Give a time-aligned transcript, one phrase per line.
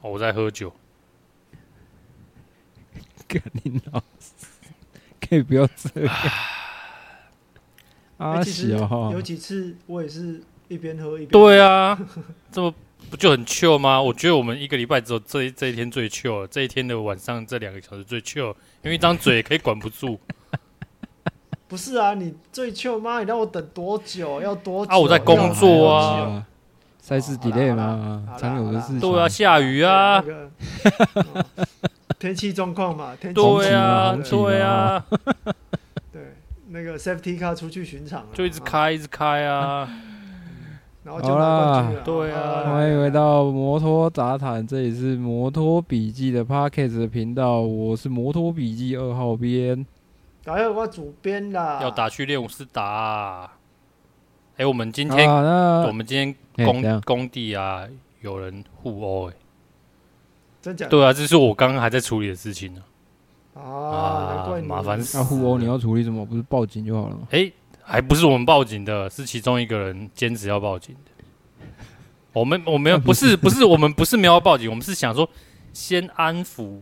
[0.00, 0.72] 哦，我在喝酒。
[3.26, 4.32] 干你老师，
[5.20, 6.14] 可以不要这样。
[8.16, 11.28] 啊，其实有几次我也是一边喝一边。
[11.28, 11.98] 对啊，
[12.50, 12.72] 这么
[13.10, 14.00] 不就很 chill 吗？
[14.00, 20.18] 我觉得我们一个礼拜只有这一这一天最 chill，这一天的晚上这两个小时最 chill，因为一张嘴也可以管不住。
[21.68, 23.20] 不是啊，你最 chill 吗？
[23.20, 24.40] 你让我等多久？
[24.40, 24.92] 要多久？
[24.92, 26.46] 啊，我在工作啊。
[27.08, 28.22] 赛事 delay 吗？
[28.38, 29.00] 常有的事情。
[29.00, 30.22] 对啊，下雨啊。
[32.18, 35.02] 天气状况嘛， 天气对啊，对啊。
[36.12, 36.34] 对，
[36.68, 39.88] 那个 safety car 出去巡场，就一直开，一直开啊。
[41.02, 42.02] 然后就拿冠军了。
[42.04, 42.64] 对啊。
[42.66, 49.86] 欢迎回到摩托杂谈，这里是摩托笔记的 Podcast 的频道，我是摩托笔记二号编。
[50.44, 51.78] 还有我主编啦。
[51.80, 53.50] 要打去练武室打。
[54.58, 56.34] 哎，我们今天，我们今天。
[56.64, 57.86] 工工地啊，
[58.20, 59.34] 有人互殴哎，
[60.60, 60.88] 真假？
[60.88, 62.82] 对啊，这是我刚刚还在处理的事情呢。
[63.54, 65.18] 啊，麻烦死！
[65.18, 66.26] 那互殴你要处理什么？
[66.26, 67.28] 不是报警就好了吗？
[67.30, 67.48] 哎，
[67.80, 71.12] 还不是我们报警的，是其中一个人坚持要报警的。
[72.32, 75.30] 我们我们不是不是我们不是没有报警，我们是想说
[75.72, 76.80] 先安抚。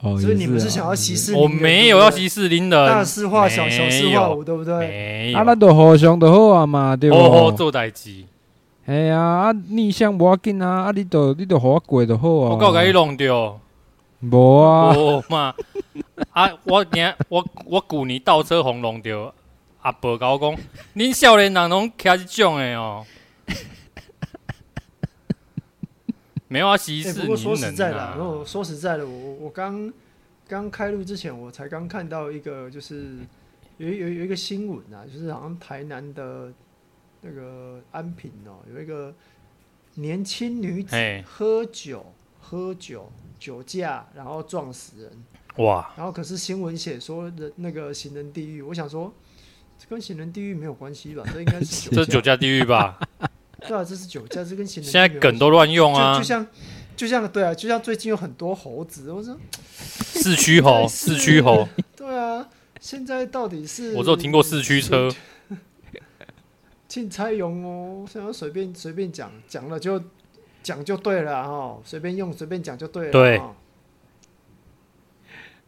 [0.00, 1.42] 哦，所以你们是想要息事宁人？
[1.42, 4.76] 我没有要息事宁人，大事化小，小事化无，对不对？
[4.88, 5.38] 没有。
[5.38, 7.16] 啊，那都互相都好啊嘛，对不？
[7.16, 8.24] 好好做代志。
[8.86, 12.50] 哎呀，啊逆向无要紧啊，啊你都你都互我过就好啊。
[12.50, 13.58] 我够甲伊弄掉，
[14.20, 15.54] 无啊，无嘛。
[16.30, 19.32] 啊，我今我我旧年倒车红弄掉，
[19.80, 20.54] 阿伯甲我讲，
[20.94, 23.04] 恁少年人拢骑这种诶哦。
[26.48, 27.26] 没有啊，息事宁人啊。
[27.26, 29.92] 不过说实在的，然后说实在的，我我刚
[30.48, 33.18] 刚开录之前，我才刚看到一个，就是
[33.78, 36.52] 有有有一个新闻啊，就是好像台南的。
[37.22, 39.12] 那个安平哦，有一个
[39.94, 45.24] 年轻女子喝酒喝酒酒驾，然后撞死人。
[45.56, 45.92] 哇！
[45.96, 49.12] 然后可是新闻写说人那个行人地狱，我想说
[49.76, 51.24] 这跟行人地狱没有关系吧？
[51.32, 51.96] 这应该是酒。
[51.96, 53.00] 这是酒驾地狱吧？
[53.66, 54.90] 对啊，这是酒驾，这跟行人。
[54.90, 56.16] 现在梗都乱用啊！
[56.16, 56.46] 就像
[56.96, 59.36] 就像对啊，就像最近有很多猴子，我说
[59.72, 61.68] 四驱猴，四驱猴。
[61.96, 62.48] 对啊，
[62.80, 63.94] 现在到底是？
[63.94, 65.10] 我只有听过四驱车。
[66.88, 70.00] 进菜用哦，想要随便随便讲讲了就
[70.62, 73.12] 讲就对了哈，随便用随便讲就对了。
[73.12, 73.38] 对，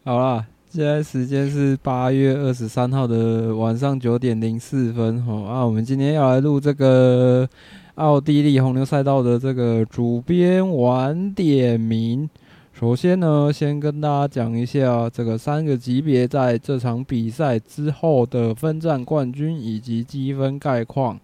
[0.05, 7.47] 好了，现在时间是八月二十三号的晚上九点零四分哈啊，我们今天要来录这个
[7.99, 12.31] 奥地利红牛赛道的这个主编晚点名。
[12.73, 21.19] 首先呢，先跟大家讲一下这个三个级别在这场比赛之后的分站冠军以及积分概况。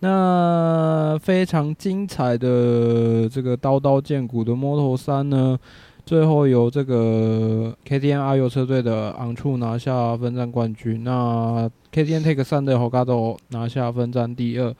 [0.00, 5.58] 那非常精彩的这个刀刀见骨的 Moto3 呢，
[6.06, 11.04] 最后由这个 KTM 阿尤车队的昂处拿下分站冠军。
[11.04, 14.74] 那 KTM Take 三的 Hogado 拿下分站第二。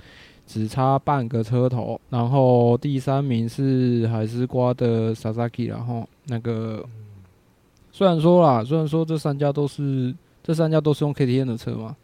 [0.46, 6.84] 只差半个车头，然后第三名是海丝瓜的 Sasaki，然后那个
[7.90, 11.96] 虽然说啦，虽然说这三家都是这三家都是用 KTM 的车嘛，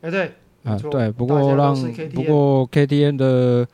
[0.00, 0.32] 哎对，
[0.64, 1.74] 啊对，不过让
[2.12, 3.66] 不过 KTM 的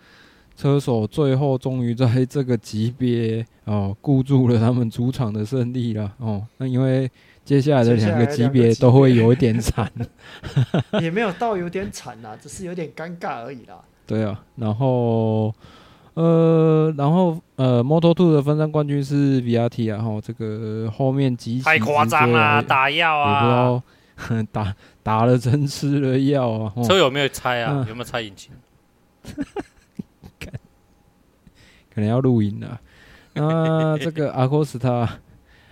[0.56, 7.10] 车手最后终于在这个级别哦固住了他们主场的胜利了哦，那因为。
[7.46, 9.88] 接下来的两个级别都会有一点惨，
[11.00, 13.76] 也没有到有点惨啦，只是有点尴尬而已啦。
[14.04, 15.54] 对啊，然后
[16.14, 23.80] 呃，然后呃，Moto2 的分站冠军是 Vietti 啊，然后这个后面极太夸张啦，打药啊，
[24.50, 24.74] 打
[25.04, 27.74] 打了针吃了药啊，车有没有拆啊？
[27.78, 28.50] 嗯、有没有拆引擎？
[31.94, 32.80] 可能要录音了。
[33.34, 35.08] 那这个阿科斯塔。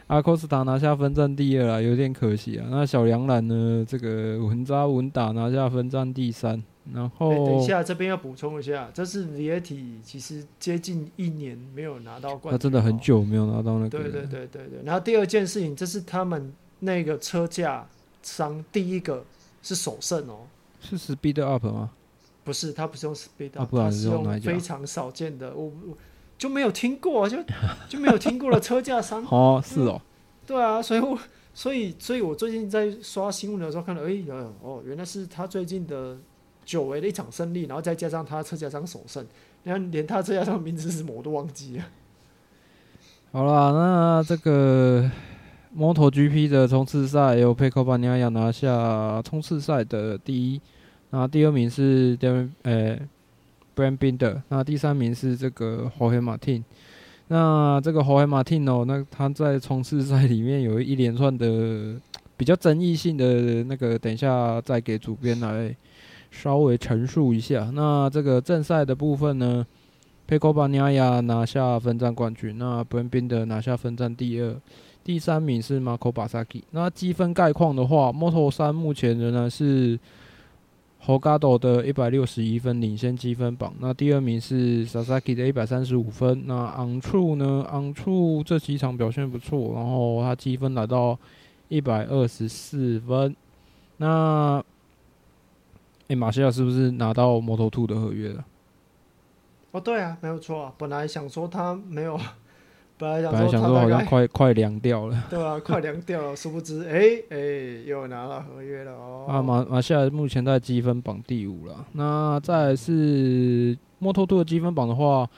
[0.07, 2.67] 阿科斯塔拿下分站第二了，有点可惜啊。
[2.71, 3.85] 那小梁兰呢？
[3.89, 6.63] 这个稳扎稳打拿下分站第三。
[6.93, 13.89] 然后，欸、等一下这边要补充一下，这是 Vietti 其实接近一年没有拿到冠军，他真的很久没有拿到那个。
[13.89, 14.83] 对对对对对。
[14.85, 17.87] 然后第二件事情，这是他们那个车架
[18.23, 19.25] 商第一个
[19.63, 20.41] 是首胜哦。
[20.83, 21.91] 是 Speed Up 吗？
[22.45, 25.97] 不是，他不是用 speed，啊不然他是用非常少见的，我我
[26.37, 27.39] 就没有听过，就
[27.89, 29.25] 就没有听过了车架商。
[29.31, 30.01] 哦，是哦，
[30.47, 31.19] 对啊，所以我
[31.53, 34.25] 所以所以我最近在刷新闻的时候看到，哎、欸，
[34.63, 36.17] 哦，原来是他最近的
[36.65, 39.25] 久违的一场胜利，然后再加上他车架商首胜，
[39.63, 41.85] 你看连他车架商名字是什么我都忘记了。
[43.33, 45.11] 好啦，那这个
[45.77, 50.61] MotoGP 的冲刺赛由佩科巴尼亚要拿下冲刺赛的第一，
[51.11, 52.99] 那第二名是 Darren 呃
[53.75, 56.63] Brand Binder，那第三名是这个 Jorge Martin。
[57.29, 62.01] 那这个 Jorge Martin 哦，那他在冲刺赛里面有一连串的
[62.37, 65.75] 比较争议性的那个，等一下再给主编来
[66.31, 67.71] 稍微陈述一下。
[67.73, 69.67] 那这个正赛的部分呢？
[70.27, 74.57] 佩科巴尼亚拿下分站冠军，那 Brand Binder 拿下分站第二，
[75.05, 76.63] 第三名是 Marco Basaki。
[76.71, 80.01] 那积分概况的话，Moto3 目前仍然是
[81.07, 86.47] h o g a d o 的一百六十一分领先积分榜，那第二名是 Sasaki 的一百三十五分。
[86.47, 91.19] 那 On True 呢？On True 这几场表现不错，然后他积分来到
[91.69, 93.37] 一百二十四分。
[93.99, 94.65] 那，
[96.09, 98.43] 哎，马西亚是不是拿到 Moto2 的合约了？
[99.73, 100.73] 哦，对啊，没有错啊。
[100.79, 102.19] 本来想说他没有，
[102.97, 106.37] 本来想本来想说好像快快凉掉了，对啊， 快凉掉了。
[106.37, 109.27] 殊不知，哎哎，又拿到合约了哦。
[109.29, 111.85] 啊，马马西亚目前在积分榜第五了。
[111.93, 115.29] 那再来是 Moto2 的积分榜的话，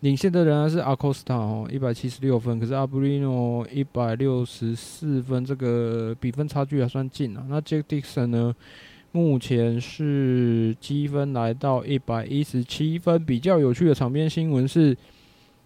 [0.00, 7.44] 领先的仍然是 Acosta 哦，一百七十六分，可是 Arbolino 一百六十四分，这个比分差距还算近啊。
[7.48, 8.54] 那 Jack Dixon 呢？
[9.12, 13.24] 目前是积分来到一百一十七分。
[13.24, 14.96] 比较有趣的场边新闻是，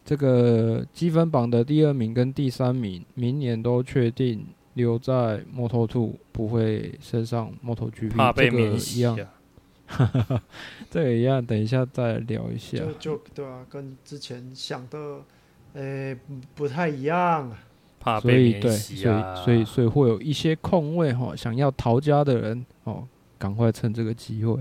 [0.08, 8.16] 这个积分榜的第二名跟第三名明年都确定留在 Moto2，不会升上 MotoGP。
[8.16, 9.14] 怕被免洗啊！
[9.86, 10.42] 哈哈哈，
[10.88, 12.78] 这个一样，等一下再聊一下。
[12.78, 14.98] 就就对啊，跟之前想的，
[15.74, 16.18] 诶、欸，
[16.54, 17.52] 不太一样。
[18.00, 19.34] 怕被免洗啊！
[19.44, 23.06] 所以，所以，所以，所以会有一些空位哈，想要逃家的人哦。
[23.36, 24.58] 赶快趁这个机会，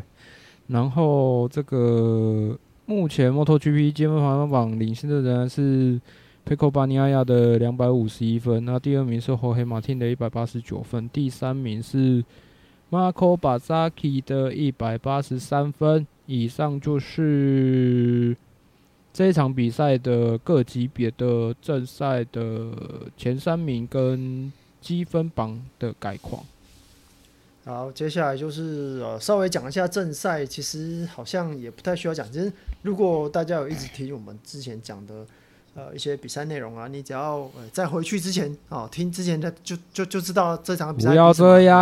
[0.68, 2.56] 然后这个
[2.90, 6.00] 目前 MotoGP 积分排行榜领先的人是
[6.46, 12.24] 佩科巴尼亚的两百五十一分，那第二名是霍黑马汀的一百八十九分，第三名是
[12.90, 16.08] Marco Bezzecchi 的一百八十三分。
[16.28, 18.38] 以上就是
[19.12, 22.72] 这一场比赛的各级别的正赛的
[23.18, 24.50] 前三名跟
[24.80, 26.42] 积分榜的概况。
[27.68, 32.26] 好，接下来就是呃，稍微讲一下正赛，其实好像也不太需要讲。
[32.32, 32.50] 其实
[32.82, 35.26] 如果大家有一直听我们之前讲的
[35.76, 41.10] 呃一些比赛内容啊，你只要呃在回去之前啊、哦、听之前的就就就知道这场比赛。
[41.10, 41.78] 不要这样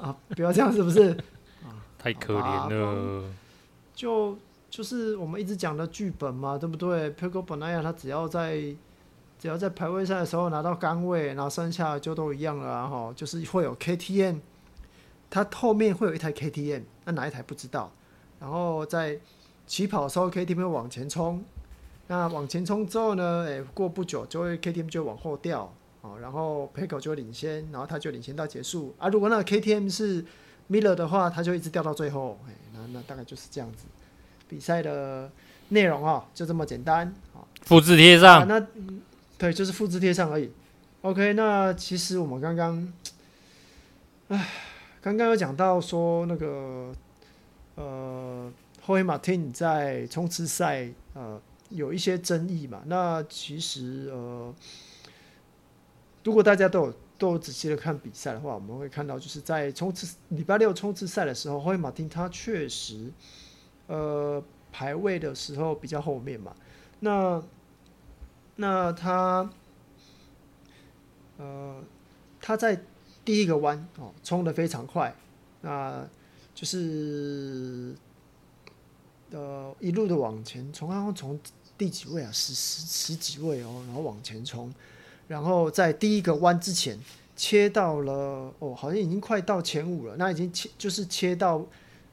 [0.00, 0.16] 啊！
[0.36, 1.10] 不要这样，是不是？
[1.64, 3.24] 啊，太可怜了。
[3.96, 4.38] 就
[4.70, 7.10] 就是我们一直讲的剧本嘛，对不对？
[7.10, 8.56] 佩科本来呀，他只要在
[9.36, 14.36] 只要在排位赛的时候拿到杆位，然后剩下就都一样了，然后就是会有 KTM。
[15.34, 17.90] 它后面会有一台 KTM，那哪一台不知道？
[18.38, 19.18] 然后在
[19.66, 21.42] 起跑的时候，KTM 会往前冲。
[22.08, 23.44] 那往前冲之后呢？
[23.46, 28.94] 诶，过不久就会 KTM 就往后掉，哦，然后 Pecco 就会领先，然后他就领先到结束。
[28.98, 30.22] 啊，如果那个 KTM 是
[30.68, 32.38] Miller 的话，他就一直掉到最后。
[32.46, 33.86] 诶，那那大概就是这样子。
[34.46, 35.30] 比赛的
[35.70, 37.10] 内容啊，就这么简单。
[37.62, 38.40] 复制贴上。
[38.40, 38.66] 啊、那
[39.38, 40.50] 对，就是复制贴上而已。
[41.00, 42.92] OK，那其实我们刚刚，
[44.28, 44.46] 唉。
[45.02, 46.94] 刚刚有讲到说那个
[47.74, 52.82] 呃，霍伊马汀在冲刺赛呃有一些争议嘛。
[52.86, 54.54] 那其实呃，
[56.22, 63.10] 如果大家都有都有仔细的看比赛的话，我们会看到就是在冲刺礼拜六冲刺赛的时候，霍伊马汀他确实
[63.88, 64.40] 呃
[64.70, 66.54] 排位的时候比较后面嘛。
[67.00, 67.42] 那
[68.54, 69.50] 那他
[71.38, 71.82] 呃
[72.40, 72.80] 他在。
[73.24, 75.14] 第一个弯哦，冲得非常快，
[75.60, 76.06] 那
[76.54, 77.94] 就是
[79.30, 81.38] 呃一路的往前冲，然后从
[81.78, 82.30] 第几位啊？
[82.32, 84.72] 十十十几位哦，然后往前冲，
[85.28, 86.98] 然后在第一个弯之前
[87.36, 91.64] 切到了哦，好像已经快到前五了，那已经切就是切到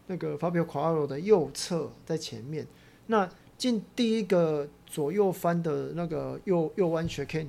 [0.08, 2.66] 那个 Fabio q u a r o 的右侧在前面，
[3.08, 7.48] 那进第一个左右翻的那个右右弯 Chican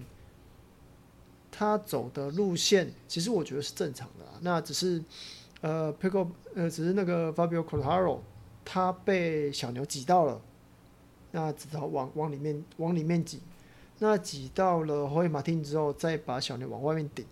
[1.51, 4.25] 他走的路线，其实我觉得是正常的。
[4.41, 5.03] 那只是，
[5.61, 8.21] 呃，Pecco，呃，只是那个 Fabio Quartaro
[8.65, 10.41] 他被小牛挤到了，
[11.33, 13.41] 那只好往往里面往里面挤。
[13.99, 17.27] 那挤到了 Jorge Martin 之后，再把小牛往外面顶。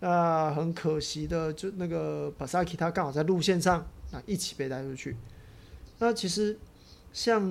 [0.00, 5.16] 那很可惜的，就那个 Bezzecchi 他刚好在路线上，那一起被带出去。
[5.98, 6.58] 那其实
[7.12, 7.42] 像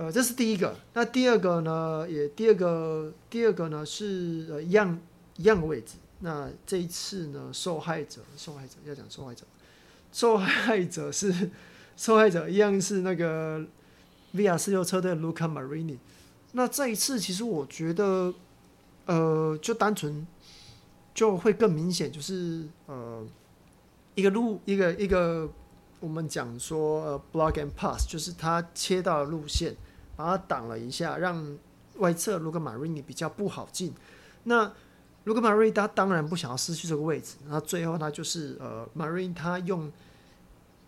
[0.00, 0.74] 呃，这是第一个。
[0.94, 4.98] 那第二个呢，也第二个第二个呢是呃一样
[5.36, 5.96] 一样的位置。
[6.20, 9.44] 那这一次呢，受害者受害者要讲受害者，
[10.10, 11.50] 受害者是
[11.98, 13.62] 受害者一样是那个
[14.32, 15.98] VR 四六车队 Luca Marini。
[16.52, 18.32] 那这一次其实我觉得，
[19.04, 20.26] 呃，就单纯
[21.12, 23.22] 就会更明显，就是呃，
[24.14, 25.46] 一个路，一个一个，
[26.00, 29.76] 我们讲说呃，block and pass，就是他切到的路线，
[30.20, 31.56] 把它挡了一下，让
[31.96, 33.94] 外侧卢卡马瑞尼比较不好进。
[34.44, 34.66] 那
[35.24, 39.90] Luca Marini 他当然不想要失去这个位置，那最后他就是呃马瑞他用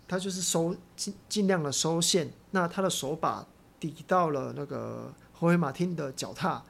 [0.06, 3.46] 他就是收尽尽量的收线，那他的手把
[3.80, 5.12] 抵到了那个。
[5.34, 6.62] 霍黑马汀的脚踏，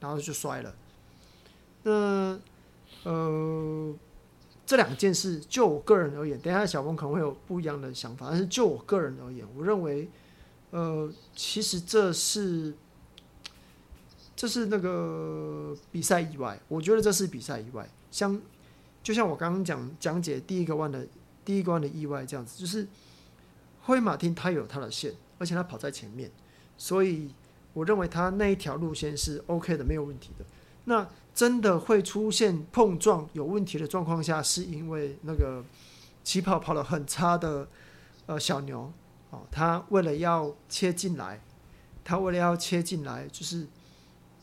[0.00, 0.74] 然后就摔了。
[1.84, 2.36] 那
[3.04, 3.94] 呃，
[4.66, 10.10] 这两件事，就我个人而言，等一下小峰可能会有不一样的想法，但是就我个人而言，我认为，
[10.70, 12.74] 呃，其实这是
[14.34, 17.88] 这是那个比赛意外，我觉得这是比赛意外。
[18.10, 18.40] 像
[19.02, 21.06] 就像我刚刚讲讲解第一个弯的
[21.44, 22.84] 第一个弯的意外这样子，就是
[23.82, 26.30] 霍黑马汀他有他的线，而且他跑在前面，
[26.76, 27.30] 所以。
[27.76, 30.44] 我认为他那一条路线是 OK 的，没有问题的。
[30.86, 35.62] 那真的会出现碰撞有问题的状况下，是因为那个
[36.24, 37.68] 起跑跑得很差的
[38.24, 38.90] 呃小牛
[39.30, 41.40] 哦，他为了要切进来，
[42.04, 43.66] 他为了要切进来，就是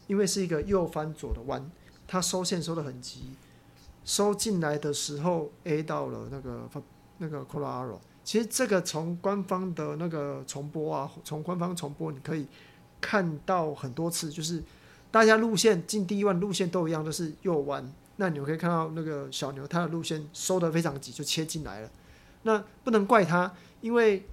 [0.08, 1.72] 因为是一个右翻左的弯，
[2.08, 3.36] 他收线收得很急，
[4.04, 6.70] 收进来的时候 A 到了那个
[7.18, 8.00] 那个 Quartararo。
[8.24, 12.48] 其实这个从官方的那个重播啊，从官方重播你可以。
[13.06, 14.64] 看到很多次，就是
[15.12, 17.86] 大家路线进第一弯路线都一样，都是右弯。
[18.16, 21.92] 那你们可以看到那个小牛，他的路线收得非常急，就切进来了。
[22.44, 24.26] 那不能怪他，因为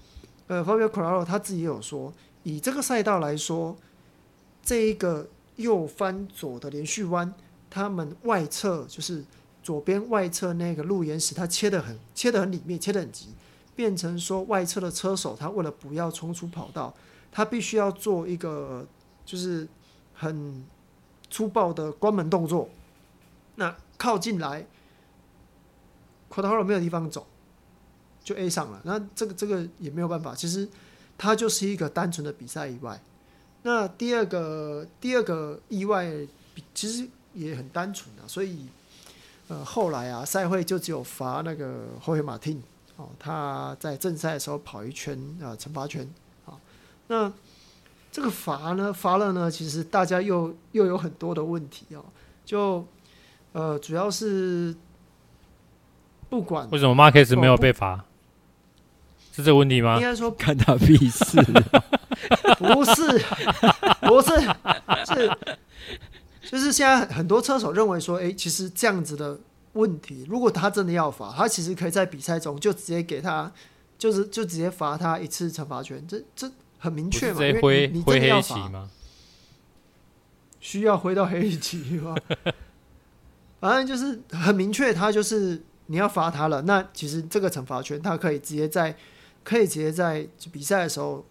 [0.50, 3.76] 呃，Fabio c o r a l o 他自己也有说，以这个赛道来说，
[4.64, 7.32] 这一个右翻左的连续弯，
[7.70, 9.24] 他们外侧就是
[9.62, 13.28] 左边外侧那个路沿石，它切得很切得很里面，切得很急，
[13.76, 16.92] 变成说外侧的车手他为了不要冲出跑道。
[17.30, 18.84] 他必须要做一个
[19.24, 19.68] 就是
[20.14, 20.64] 很
[21.30, 22.68] 粗暴的关门动作，
[23.54, 24.66] 那靠近来
[26.28, 27.24] ，Quartararo 没有地方走，
[28.22, 28.80] 就 A 上了。
[28.84, 30.68] 那这个这个也没有办法，其实
[31.18, 33.00] 它就是一个单纯的比赛意外。
[33.62, 36.10] 那第二个第二个意外
[36.74, 38.66] 其实也很单纯啊，所以
[39.48, 42.58] 呃后来啊赛会就只有罚那个 Jorge Martin
[42.96, 46.08] 哦，他在正赛的时候跑一圈啊惩罚圈
[46.46, 46.54] 啊。
[47.08, 47.32] 那
[48.12, 48.92] 这个罚呢？
[48.92, 49.50] 罚了呢？
[49.50, 52.04] 其实大家又又有很多的问题哦。
[52.44, 52.84] 就
[53.52, 54.74] 呃，主要是
[56.28, 58.04] 不管为什么 Marquez 没有被罚，
[59.40, 59.96] 是这个问题吗？
[59.96, 61.42] 应该说 看他屁事，
[62.58, 63.18] 不是，
[64.02, 64.40] 不是，
[65.06, 65.36] 是
[66.50, 69.40] 就是现在很多车手认为说，哎，其实这样子的
[69.72, 73.50] 问题，如果他真的要罚，他其实可以在比赛中就直接给他，
[73.98, 76.50] 就是就直接罚他一次惩罚权，这这。
[76.82, 78.88] 很明确嘛，因为你真的要罚，
[80.60, 82.14] 需要挥到黑旗吗？
[83.60, 86.62] 反正就是很明确，他就是你要罚他了。
[86.62, 88.96] 那其实这个惩罚权，他可以直接在
[89.44, 91.24] 可以直接在比赛的时候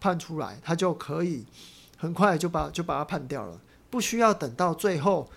[0.00, 1.44] 判出来，他就可以
[1.96, 5.28] 很快就把就把他判掉了，不需要等到最后，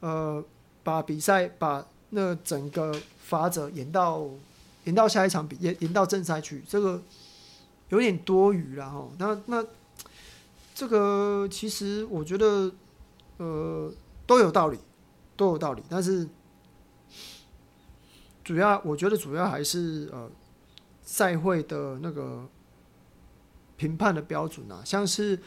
[0.00, 0.44] 呃，
[0.82, 4.26] 把比赛把那整个罚则延到
[4.84, 7.02] 延到下一场比延延到正赛去，这个。
[7.90, 9.64] 有点多余了哈，那那
[10.74, 12.70] 这个其实我觉得
[13.38, 13.90] 呃
[14.26, 14.78] 都有道理，
[15.38, 16.28] 都有道理，但是
[18.44, 20.30] 主要我觉得主要还是呃
[21.08, 22.46] 赛会的那个
[23.78, 25.40] 评判的标准啊，像是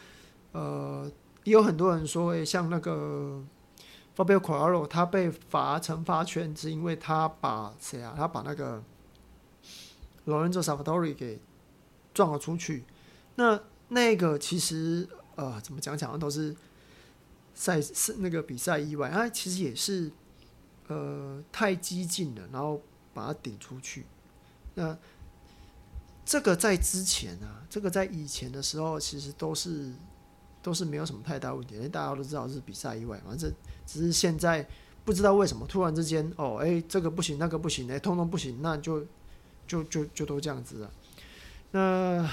[0.50, 1.08] 呃
[1.44, 3.40] 也有很多人说，诶，像那个
[4.16, 8.14] Fabio Quartararo 他被罚惩罚圈，是因为他把谁啊？
[8.16, 8.82] 他把那个
[10.26, 11.38] Lorenzo Savatori 给。
[12.14, 12.84] 撞了出去，
[13.36, 16.54] 那那个其实呃，怎么讲讲都是
[17.54, 20.12] 赛是那个比赛意外，啊其实也是
[20.88, 22.82] 呃太激进了，然后
[23.14, 24.04] 把他顶出去。
[24.74, 24.94] 那
[26.24, 29.92] 这个在之前啊，这个在以前的时候，其实都是
[30.62, 33.34] 都是没有什么太大问题，因为大家都知道是比赛意外嘛。
[33.36, 33.52] 这
[33.84, 34.66] 只是现在
[35.04, 39.04] 不知道为什么突然之间哦，哎，这个不行，那个不行，哎，通通不行，那就
[39.66, 40.90] 就就就都这样子了。
[41.72, 42.30] 那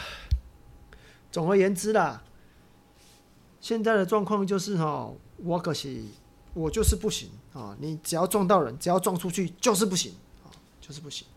[1.31, 2.23] 总而言之啦，
[3.59, 6.11] 现在的状况就是哈，我可惜
[6.53, 7.75] 我就是不行啊！
[7.79, 11.27] 你只要撞到人，只要撞出去就是不行啊，就是不行。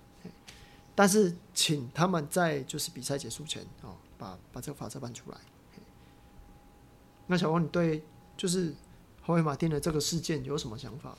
[0.95, 5.39] 但是请他们在就是比赛结束前哦，把把这个法则搬出来。
[7.27, 8.03] 那小王，你对
[8.37, 8.75] 就是
[9.23, 11.17] 霍维马丁的这个事件有什么想法？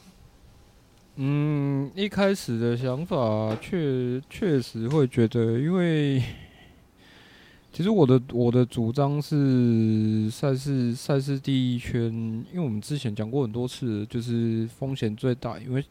[1.16, 6.24] 嗯，一开始的想法确确实会觉得，因为
[7.72, 12.12] 其实我的我的主张是赛事赛事第一圈，
[12.52, 15.84] 因为我们之前讲过很多次，就是风险最大，因为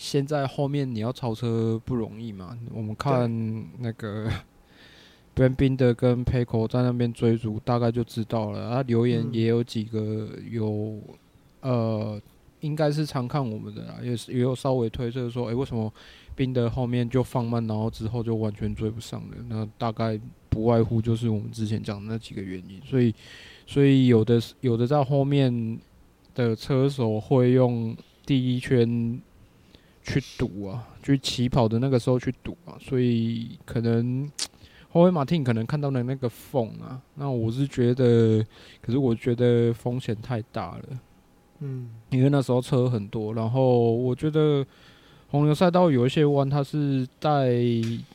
[0.00, 2.58] 现在后面你要超车不容易嘛。
[2.72, 3.30] 我们看
[3.78, 4.30] 那个。
[5.32, 8.68] 边宾的跟 Pecco 在那边追逐，大概就知道了。
[8.68, 10.98] 他留言也有几个有，
[11.60, 12.20] 呃，
[12.60, 15.90] 应该是常看我们的啦，也是也有稍微推测说，哎、欸，为什么
[16.34, 19.36] 宾的后面就放慢，然后之后就完全追不上了？
[19.48, 22.78] 那大概不外乎就是我们之前讲的那几个原因。
[22.84, 23.14] 所以，
[23.66, 25.78] 所以有的有的在后面
[26.34, 29.18] 的车手会用第一圈
[30.02, 34.30] 去赌啊，就起跑的那个时候去赌啊，所以可能。
[34.92, 38.44] 霍维马汀可能看到了那个缝啊，那我是觉得，
[38.82, 40.84] 可是我觉得风险太大了，
[41.60, 44.66] 嗯，因为那时候车很多，然后我觉得
[45.28, 47.54] 红牛赛道有一些弯，它是带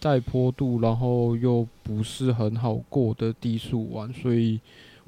[0.02, 4.60] 带坡度，然后又不是很好过的低速弯，所以。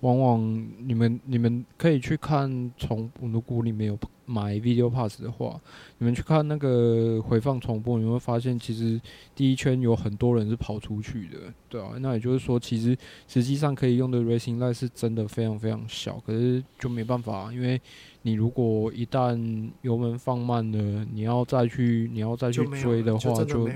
[0.02, 5.60] 往往你们你们可以去看重，如果你没有买 Video Pass 的话，
[5.98, 9.02] 你们去看那个回放重播，你会发现其实
[9.34, 11.38] 第一圈有很多人是跑出去的，
[11.68, 12.96] 对啊，那也就是说，其实
[13.28, 17.82] 实际上可以用的 Racing Line 是真的非常非常小，可是就没办法，因为
[18.22, 23.68] 你如果一旦油门放慢了，你要再去你要再去追的话，就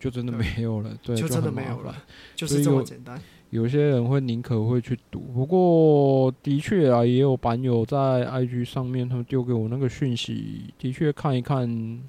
[0.00, 1.94] 就真的没有了，对，就真的没有了，
[2.34, 3.20] 就是这么简单。
[3.50, 12.00] 有些人会宁可会去赌，不过的确啊，也有版友在 IG 上面，他们丢给我那个讯息，的确看一看，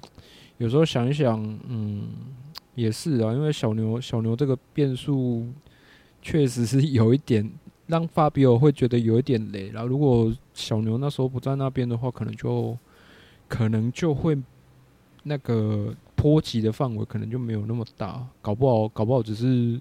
[0.58, 2.06] 有时候想一想，嗯，
[2.76, 5.48] 也是啊，因为小牛小牛这个变数
[6.20, 7.50] 确实是有一点
[7.88, 9.84] 让法比欧会觉得有一点雷了。
[9.84, 12.78] 如果小牛那时候不在那边的话，可能就
[13.48, 14.40] 可能就会
[15.24, 19.80] 那个波及的范围可能就没有那么大，搞不好搞不好只是。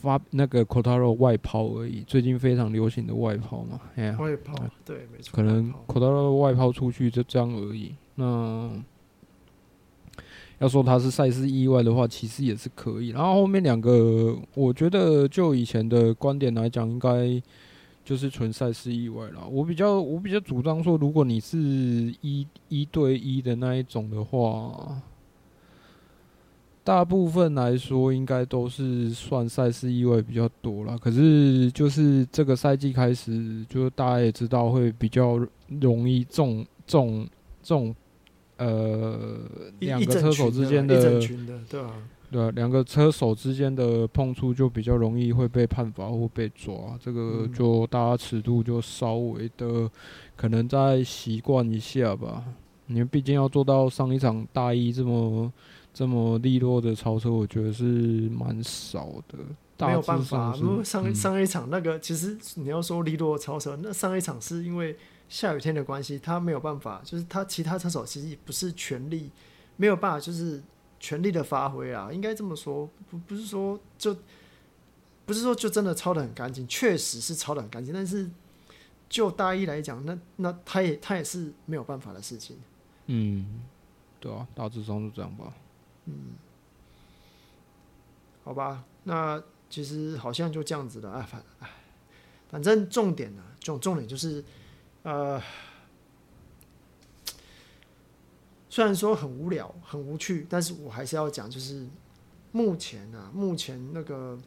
[0.00, 4.54] 发那个 Quartararo 外抛而已，最近非常流行的外抛嘛，哎呀，外抛，
[4.84, 7.94] 对，没错，可能 Quartararo 外抛出去就这样而已。
[8.14, 8.70] 那
[10.58, 13.08] 要说他是赛事意外的话，其实也是可以。
[13.08, 17.42] 然后后面两个，我觉得就以前的观点来讲，应该
[18.04, 19.46] 就是纯赛事意外了。
[19.48, 21.58] 我比较，我比较主张说，如果你是
[22.20, 25.02] 一一对一的那一种的话。
[26.86, 30.96] 大部分来说，应该都是算赛事意外比较多啦。
[30.96, 35.44] 可是，就是这个赛季开始，就大家也知道会比较
[35.80, 37.26] 容易中中
[37.60, 37.92] 中，
[38.58, 39.36] 呃，
[39.80, 41.20] 两个车手之间的，的，
[41.68, 41.92] 对啊，
[42.30, 46.96] 对，两个车手之间的碰触就比较容易会被判罚或被抓。
[47.00, 49.90] 这个就大家尺度就稍微的
[50.36, 52.44] 可能再习惯一下吧。
[52.86, 55.52] 你们毕竟要做到上一场大一这么。
[55.96, 57.84] 这么利落的超车，我觉得是
[58.28, 59.38] 蛮少的。
[59.86, 64.94] 没有办法，因为上上一场那个，其实你要说利落的超车，那上一场是因为
[65.30, 69.30] 下雨天的关系，他没有办法，就是他其他车手其实也不是全力，
[69.78, 70.62] 没有办法，就是
[71.00, 72.12] 全力的发挥啊。
[72.12, 74.14] 应该这么说，不不是说就
[75.24, 77.94] 不是说就真的超的很干净，确实是超的很干净。
[77.94, 78.30] 但是
[79.08, 82.54] 就大一来讲，那那他也他也是没有办法的事情。
[83.06, 83.62] 嗯，
[84.20, 85.54] 对啊，大致上是这样吧。
[86.06, 86.36] 嗯，
[88.44, 91.68] 好吧，那其实好像就这样子的啊，反哎，
[92.48, 94.44] 反正重点呢，重重点就是，
[95.02, 95.42] 呃，
[98.70, 101.88] 虽然说很无聊、很无趣，但是我还是要讲，就是
[102.52, 104.38] 目前啊，目前那个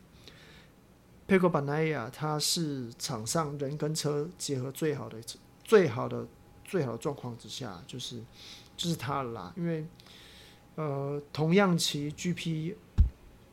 [1.28, 5.22] 佩科巴奈亚，他是场上人跟车结合最好的、
[5.63, 6.26] 最好的、
[6.63, 8.24] 最好的状况之下，就是
[8.78, 9.86] 就是他啦，因为。
[10.79, 12.73] 呃，同样骑 GP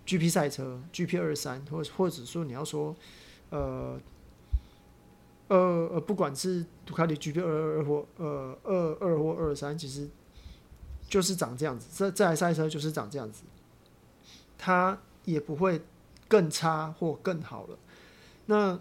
[0.07, 2.95] GP 赛车 GP 二三，或或者说你要说，
[3.51, 3.99] 呃，
[5.49, 5.57] 呃
[5.95, 10.09] 呃，不管是杜卡迪 GP 二二二或呃二二或二三，其实
[11.09, 11.89] 就是长这样子。
[11.93, 13.43] 这这台赛车就是长这样子，
[14.57, 15.83] 它也不会
[16.29, 17.77] 更差或更好了。
[18.45, 18.79] 那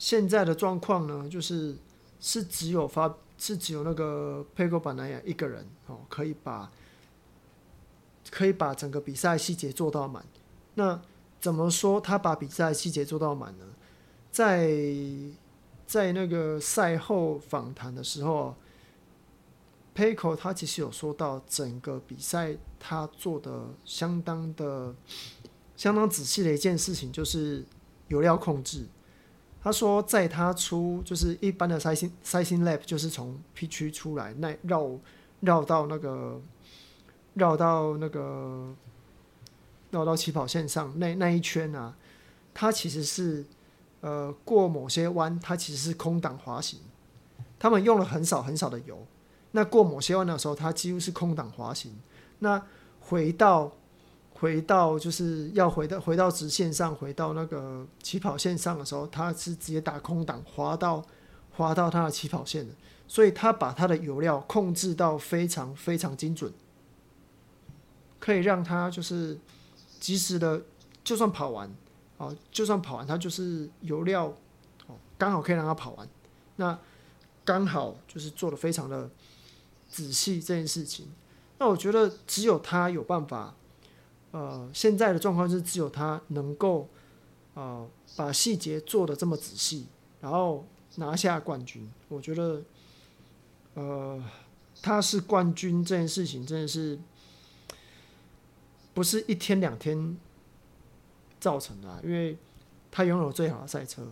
[0.00, 1.76] 现在的状况呢，就是
[2.18, 6.68] 是只有发是只有那个佩科巴纳亚一个人哦，可以把。
[8.30, 10.24] 可以把整个比赛细节做到满，
[10.74, 11.00] 那
[11.40, 13.64] 怎么说他把比赛细节做到满呢？
[14.30, 14.70] 在
[15.86, 18.54] 在那个赛后访谈的时候
[19.94, 24.94] ，Pecco 他其实有说到整个比赛他做的相当的
[25.76, 27.64] 相当仔细的一件事情就是
[28.08, 28.86] 油料控制。
[29.62, 34.98] 他说，在他出就是一般的 sizing sizing lap，就是从 P 区出来，那绕
[35.40, 36.40] 绕到那个
[37.36, 38.74] 绕到那个
[39.90, 41.94] 绕到起跑线上那那一圈啊，
[42.52, 43.44] 它其实是
[44.00, 46.80] 呃过某些弯，它其实是空档滑行。
[47.58, 49.06] 他们用了很少很少的油，
[49.52, 51.94] 那过某些弯的时候，它几乎是空档滑行。
[52.40, 52.62] 那
[53.00, 53.72] 回到
[54.34, 61.02] 回到就是要回到回到直线上，回到那个起跑线上的时候，它是直接打空档滑到
[61.52, 62.74] 滑到它的起跑线的，
[63.08, 66.52] 所以他把他的油料控制到非常非常精准，
[68.26, 69.38] 可以让他就是
[70.00, 70.60] 及时的，
[71.04, 71.72] 就算跑完
[72.18, 74.26] 啊，就算跑完，他就是油料
[74.88, 76.08] 哦，刚好可以让他跑完，
[76.56, 76.76] 那
[77.44, 79.08] 刚好就是做的非常的
[79.88, 81.06] 仔细这件事情，
[81.58, 83.54] 那我觉得只有他有办法。
[84.32, 86.86] 呃，现在的状况是只有他能够，
[87.54, 89.86] 呃，把细节做的这么仔细，
[90.20, 91.88] 然后拿下冠军。
[92.08, 92.60] 我觉得，
[93.74, 94.22] 呃，
[94.82, 96.98] 他是冠军这件事情真的是
[98.96, 100.16] 不是一天两天
[101.38, 102.34] 造成的，因为
[102.90, 104.02] 他拥有最好的赛车，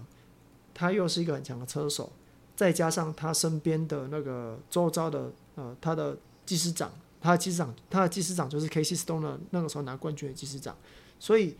[0.74, 2.12] 他又是一个很强的车手，
[2.54, 6.92] 再加上他身边的那个周遭的呃，他的技师长。
[7.18, 10.76] 他的技师长，他的技师长就是 Casey Stoner 那个时候拿冠军的技师长，
[11.18, 11.56] 所以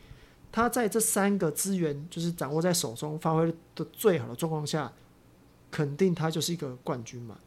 [0.52, 4.92] 他在这三个资源就是掌握在手中，发挥的最好的状况下，
[5.70, 7.38] 肯定他就是一个冠军嘛。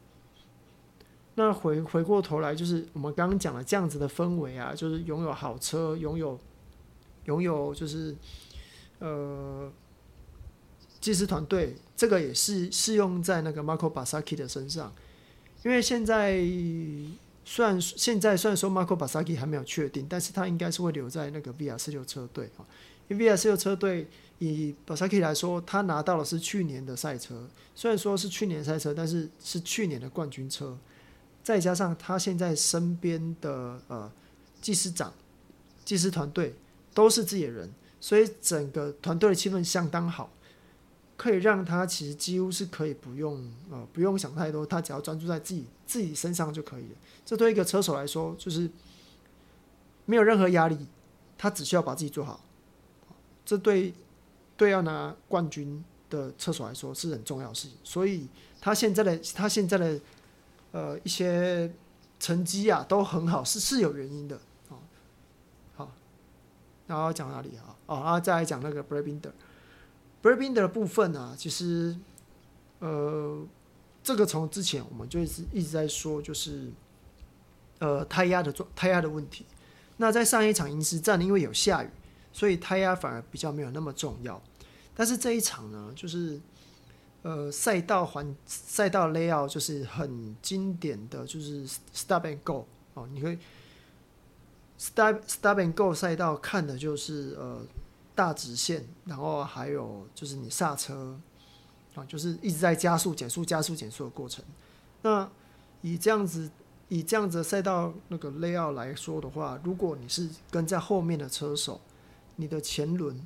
[1.37, 6.37] 那回回过头来，就是我们刚刚讲了这样子的氛围啊，就是拥有好车，拥有
[7.25, 8.13] 拥有就是
[8.99, 9.71] 呃
[10.99, 14.91] 技师团队，这个也是适用在那个 Marco Bezzecchi 的身上，
[15.63, 16.43] 因为现在。
[17.49, 22.67] 虽然现在虽然说 Marco Bezzecchi 还没有确定，但是他应该是会留在那个 VR46 车队啊。
[23.07, 24.05] 因为 VR46 车队
[24.39, 30.77] 以 Bezzecchi 来说，他拿到的是去年的赛车，虽然说是去年赛车，但是是去年的冠军车。
[31.47, 34.11] 再加上他现在身边的呃
[34.61, 35.13] 技师长、
[35.85, 36.53] 技师团队
[36.93, 40.29] 都是自己的人，所以整个团队的气氛相当好。
[41.15, 46.95] 可以让他其实几乎是可以不用呃不用想太多，他只要专注在自己自己身上就可以了。
[47.25, 48.69] 这对一个车手来说就是
[50.03, 50.77] 没有任何压力，
[51.37, 52.43] 他只需要把自己做好。
[53.45, 53.93] 这对
[54.57, 57.77] 对要拿冠军的车手来说是很重要的事情。
[57.85, 58.27] 所以
[58.59, 59.97] 他现在的他现在的
[60.71, 61.73] 呃一些
[62.19, 64.35] 成绩啊都很好，是是有原因的
[64.69, 64.75] 啊。
[65.75, 65.91] 好，
[66.87, 67.75] 然后讲哪里啊？
[67.85, 69.31] 哦，然后再来讲那个 Brad Binder。
[70.21, 71.95] Brad Binder 的部分呢、其实，
[72.79, 73.45] 呃，
[74.03, 76.71] 这个从之前我们就一直一直在说，就是，
[77.79, 79.45] 呃，胎压的状胎压的问题。
[79.97, 81.89] 那在上一场银石战，因为有下雨，
[82.33, 84.41] 所以胎压反而比较没有那么重要。
[84.93, 86.39] 但是这一场呢，就是，
[87.27, 93.37] 呃，赛道环赛道 layout 就是很经典的就是 stop and go 哦，你可以
[94.77, 97.61] stop stop and go 赛道看的就是呃。
[98.17, 101.15] 大直线，然后还有就是你刹车
[101.93, 104.43] 啊，就是一直在加速、减速、加速、减速的过程。
[105.03, 105.29] 那
[105.83, 106.49] 以这样子、
[106.89, 111.79] 以这样子赛道那个 layout 来说的话，如果你是跟在后面的车手，
[112.37, 113.23] 你的前轮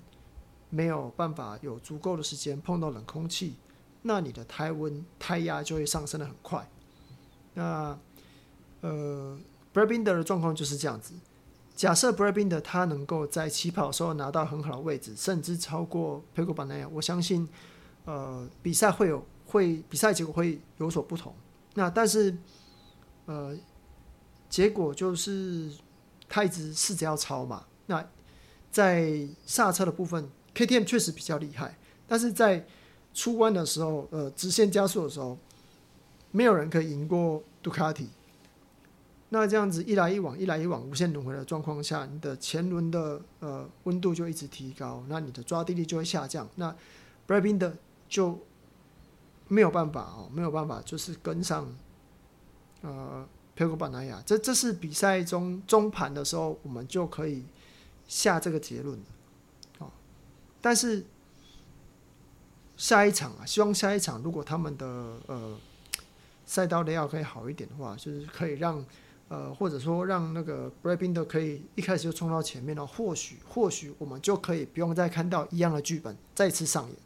[0.69, 3.55] 没有办法有足够的时间碰到冷空气，
[4.03, 6.67] 那你的胎温、胎压就会上升得很快。
[7.53, 7.97] 那
[8.81, 9.37] 呃
[9.73, 11.13] ，Brad Binder 的状况就是这样子。
[11.75, 17.47] 假设 Brad Binder 他能够在起跑时候拿到很好的位置，甚至超过 Pecco Bagnaia，我相信，
[18.05, 21.33] 呃，比赛会有会比赛结果会有所不同。
[21.73, 22.35] 那但是，
[23.25, 23.57] 呃，
[24.49, 25.71] 结果就是
[26.27, 27.65] 他一直试着要超嘛。
[27.85, 28.05] 那
[28.69, 32.65] 在刹车的部分，KTM 确实比较厉害，但是在
[33.13, 35.37] 出弯的时候，呃，直线加速的时候，
[36.31, 38.09] 没有人可以赢过杜卡迪。
[39.33, 46.49] 那这样子一来一往，一来一往，无限轮回的状况下，你的前轮的呃温度就一直提高，那你的抓地力就会下降。
[46.55, 46.75] 那
[47.25, 47.71] Brad Binder
[48.09, 48.39] 就
[49.47, 51.73] 没有办法哦，没有办法，就是跟上
[52.81, 54.21] 呃 Pecco Bagnaia。
[54.25, 57.45] 这这是比赛中中盘的时候，我们就可以
[58.09, 58.99] 下这个结论
[59.79, 59.89] 哦。
[60.59, 61.05] 但是
[62.81, 64.85] 下一场啊，希望下一场如果他们的
[65.27, 65.55] 呃
[66.45, 68.83] 赛道 layout 可以好一点的话，就是可以让。
[69.33, 76.97] 呃，或者说让那个 Brad Binder 可以一开始就冲到前面了，或许或许我们就可以不用再看到一样的剧本再次上演。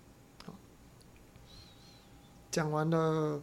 [2.49, 3.39] 讲完了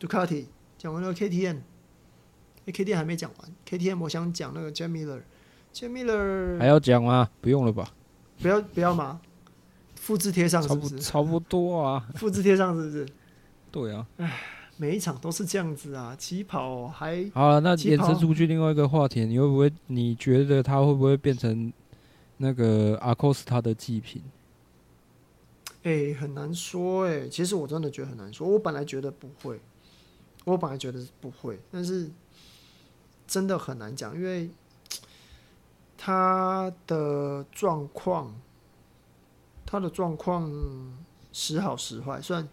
[0.00, 0.46] Ducati，，
[0.78, 1.58] 讲完了 KTM，
[2.64, 7.28] 欸、KTM 还没讲完，KTM 我想讲那个 Jack Miller，Jack Miller 还要讲吗？
[7.42, 7.92] 不用了吧？
[8.40, 9.20] 不要不要吗？
[10.08, 10.98] 复制贴上是不是？
[11.00, 12.08] 差不多啊。
[12.16, 13.06] 复制贴上是不是？
[13.70, 14.06] 对啊。
[14.16, 14.40] 唉，
[14.78, 17.60] 每一场都是这样子啊，起跑还好了。
[17.60, 19.70] 那延伸出去另外一个话题，你会不会？
[19.88, 21.70] 你觉得他会不会变成
[22.38, 24.22] 那个阿科斯他的祭品？
[25.82, 27.28] 哎、欸，很难说哎、欸。
[27.28, 28.48] 其实我真的觉得很难说。
[28.48, 29.60] 我本来觉得不会，
[30.46, 32.10] 我本来觉得不会，但是
[33.26, 34.48] 真的很难讲，因为
[35.98, 38.34] 他的状况，
[39.70, 40.50] 他的状况
[41.30, 42.22] 时好时坏。
[42.22, 42.48] 虽然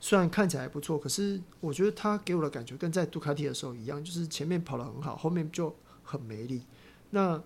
[0.00, 6.64] 虽然看起来还不错，可是我觉得他给我的感觉跟在杜卡迪的时候一样，就是前面跑得很好，后面就很没力。
[7.10, 7.42] 那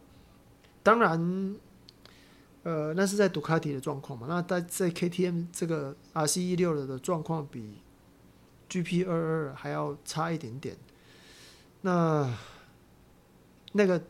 [0.84, 1.56] 当然。
[2.64, 4.26] 呃，那是在杜卡迪的状况嘛？
[4.28, 7.78] 那在在 KTM 这个 RC 一六的状况比
[8.68, 10.76] GP 二二还要差一点点。
[11.80, 12.30] 那
[13.72, 14.02] 那个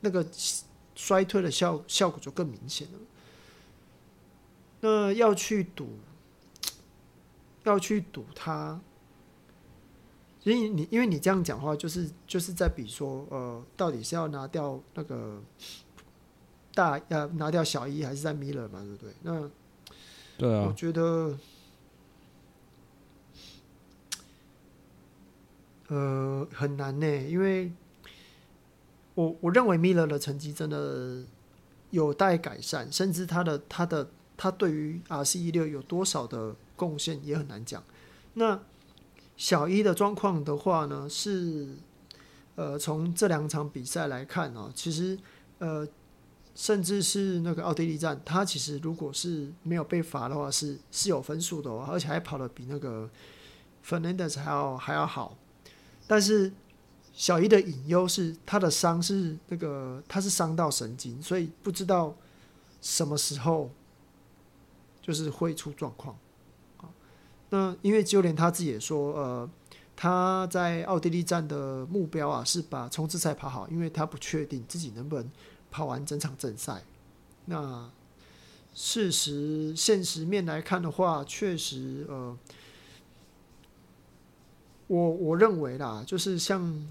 [0.00, 0.24] 那个
[0.94, 2.98] 衰退的效效果就更明显了。
[4.82, 5.88] 那要去赌，
[7.64, 8.78] 要去赌他，
[10.42, 15.40] 因为你因为你这样讲话，就是就是在比说，呃，到底是要拿掉那个。
[16.74, 19.12] 大要拿掉小一还是在米勒嘛，对不对？
[19.20, 19.50] 那
[20.38, 21.36] 对啊，我觉得，
[25.88, 27.70] 呃，很难呢，因为
[29.14, 31.22] 我我认为米勒的成绩真的
[31.90, 37.82] 有待改善，甚至他的他的他对于 RC 一六有多少的贡献也很难讲。
[38.34, 38.60] 那
[39.36, 41.76] 小一的状况的话呢，是
[42.54, 45.18] 呃，从这两场比赛来看呢，其实
[45.58, 45.86] 呃。
[46.54, 53.08] 甚至是那个奥地利站，他其实如果是没有被罚的话是，是是有分数的哦，而且还跑得比那个
[53.82, 55.34] Fernandez 还要还要好。
[56.06, 56.52] 但是
[57.14, 62.14] 小一的隐忧是他的伤是那个他是伤到神经，所以不知道
[62.82, 63.70] 什么时候
[65.02, 66.16] 就是会出状况。
[67.50, 69.50] 那因为就连他自己也说，呃，
[69.94, 75.30] 他在奥地利站的目标啊是把冲刺赛跑好，因为他不确定自己能不能。
[75.74, 76.82] 跑完整场正赛，
[77.46, 77.90] 那
[78.74, 82.36] 事实现实面来看的话，确实，呃，
[84.86, 86.86] 我我认为啦，就是像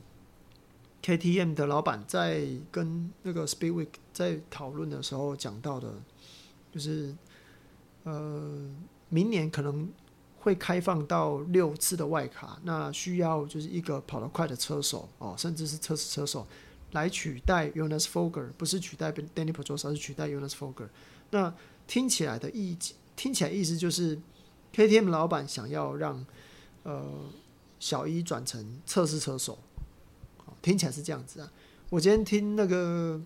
[1.04, 5.93] KTM 的老板在跟那个 Speedweek 在讨论的时候讲到的，
[6.71, 7.15] 就是
[8.03, 8.69] 呃，
[9.09, 9.89] 明年可能
[10.39, 16.47] 会开放到六次的外卡，那需要就是一个跑得快的车手哦，甚至是测试车手。
[16.93, 20.89] 来取代 Unas Folger，不是取代 Dani Pedrosa，而是取代 Unas Folger。
[21.29, 21.53] 那
[21.87, 22.77] 听起来的意，
[23.15, 24.19] 听起来意思就是
[24.75, 26.25] KTM 老板想要让
[26.83, 27.29] 呃
[27.79, 29.57] 小一转成测试车手，
[30.61, 31.49] 听起来是这样子啊。
[31.89, 33.21] 我今天听那个，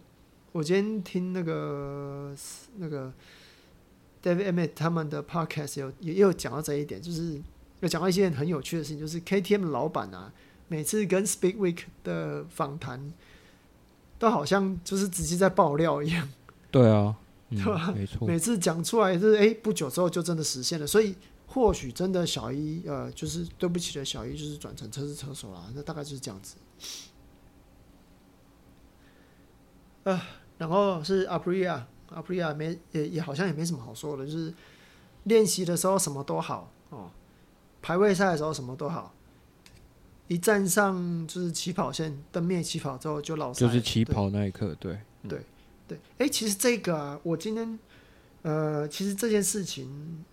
[0.52, 2.36] 我今天听那个
[2.76, 3.12] 那个
[4.26, 7.40] David Emmett 他们的 Podcast 有也有讲到这一点，就是
[7.82, 10.34] 有讲到一些很有趣的事情，就是 KTM 老板啊，
[10.68, 13.14] 每次跟 Speak Week 的访谈。
[14.18, 16.30] 都好像就是直接在爆料一样，
[16.72, 17.14] 对啊，
[17.50, 17.92] 嗯、对吧？
[17.94, 20.88] 没错，每次讲出来就是哎、欸，不久之后就真的实现了。
[20.88, 21.14] 所以
[21.48, 25.70] 或许真的小一呃，就是对不起的小一，就是转成车是车手了。
[25.76, 26.56] 那大概就是这样子。
[30.04, 30.22] 呃，
[30.58, 31.28] 然后是
[32.10, 34.54] Aprilia，Aprilia 没也也好像也没什么好说的，就是
[35.24, 37.10] 练习的时候什么都好哦，
[37.82, 39.14] 排位赛的时候什么都好。
[40.28, 45.40] 一站上就是起跑线，灯灭起跑之后就老就是起跑那一刻，对对
[45.88, 45.98] 对。
[46.18, 47.78] 哎、欸，其实这个啊，我今天
[48.42, 50.26] 呃，其实这件事情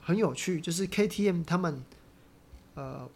[0.00, 1.80] 很有趣，就是 KTM 他们
[2.74, 3.08] 呃，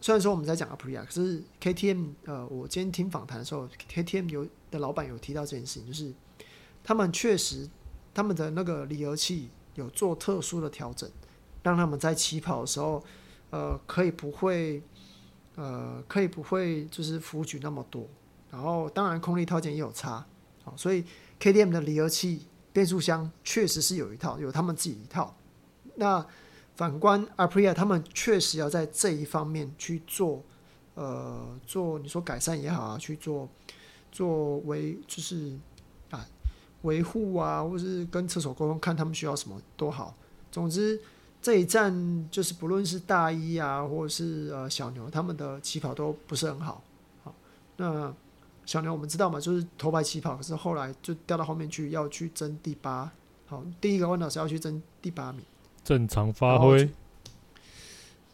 [0.00, 6.10] 虽然说我们在讲 Aprilia，可是 KTM 呃，我今天听访谈的时候，KTM 有的老板有提到这件事情，就是
[6.84, 7.68] 他们确实
[8.14, 11.10] 他们的那个离合器有做特殊的调整，
[11.62, 13.02] 让他们在起跑的时候
[13.50, 14.82] 呃，可以不会。
[15.54, 18.08] 呃，可以不会就是浮举那么多，
[18.50, 20.24] 然后当然空力套件也有差，
[20.64, 21.04] 好，所以
[21.38, 25.36] KTM 的离合器变速箱确实是有一套，有他们自己一套。
[25.96, 26.26] 那
[26.74, 30.42] 反观 Aprilia，他们确实要在这一方面去做，
[30.94, 33.46] 呃，做你说改善也好啊，去做
[34.10, 35.52] 做为就是
[36.82, 40.14] 维护啊，或是跟厕所沟通，看他们需要什么都好。
[40.50, 41.00] 总之。
[41.44, 41.92] 这一站
[42.30, 46.80] 就是不论是大一啊，或者是呃小牛，他们的起跑都不是很好。
[47.24, 47.34] 好，
[47.78, 48.14] 那
[48.64, 53.10] 小牛我们知道嘛，就是头牌起跑，可是后来就掉到后面去，要去争第八。
[53.46, 55.42] 好，第一个弯道是要去争第八名。
[55.82, 56.88] 正常发挥。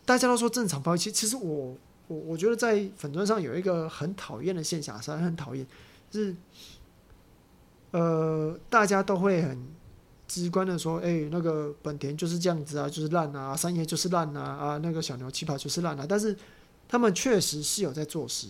[0.04, 1.74] 大家都说正常发挥，其其实我
[2.08, 5.66] 我我觉得在粉砖上有一个很讨厌的现象，实在很讨厌，
[6.10, 6.36] 就是
[7.90, 9.58] 呃，大家都会很
[10.26, 16.36] 直观的说，哎、那个本田就是这样子啊，就是烂啊，三叶就是烂啊，啊，那个小牛起跑就是烂啊，但是
[16.88, 18.48] 他们确实是有在做事，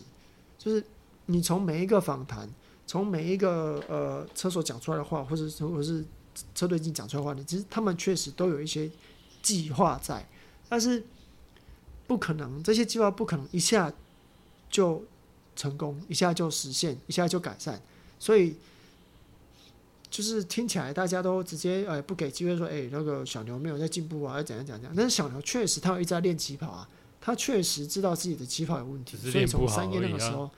[0.59, 0.83] 就是
[1.27, 2.49] 你从每一个访谈，
[2.87, 6.05] 从每一个呃车手讲出来的话，或者或者是
[6.55, 8.91] 车队经讲出来的话，你其实他们确实都有一些
[9.43, 10.29] 计划在，
[10.69, 11.05] 但是。
[12.09, 13.93] 不可能，这些计划不可能一下
[14.71, 15.05] 就
[15.55, 17.79] 成功，一下就实现，一下就改善。
[18.19, 18.57] 所以
[20.11, 24.95] 就是听起来大家都直接呃不给机会说，哎那个小牛没有在进步啊，要怎样怎样怎样。
[24.97, 26.89] 但是小牛确实他有一直在练起跑啊，
[27.21, 30.51] 他确实知道自己的起跑有问题，所以从三月那个时候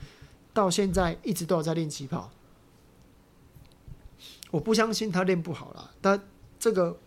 [0.52, 2.30] 到现在一直都有在练起跑。
[4.50, 6.20] 我不相信他练不好了，但
[6.58, 6.98] 这个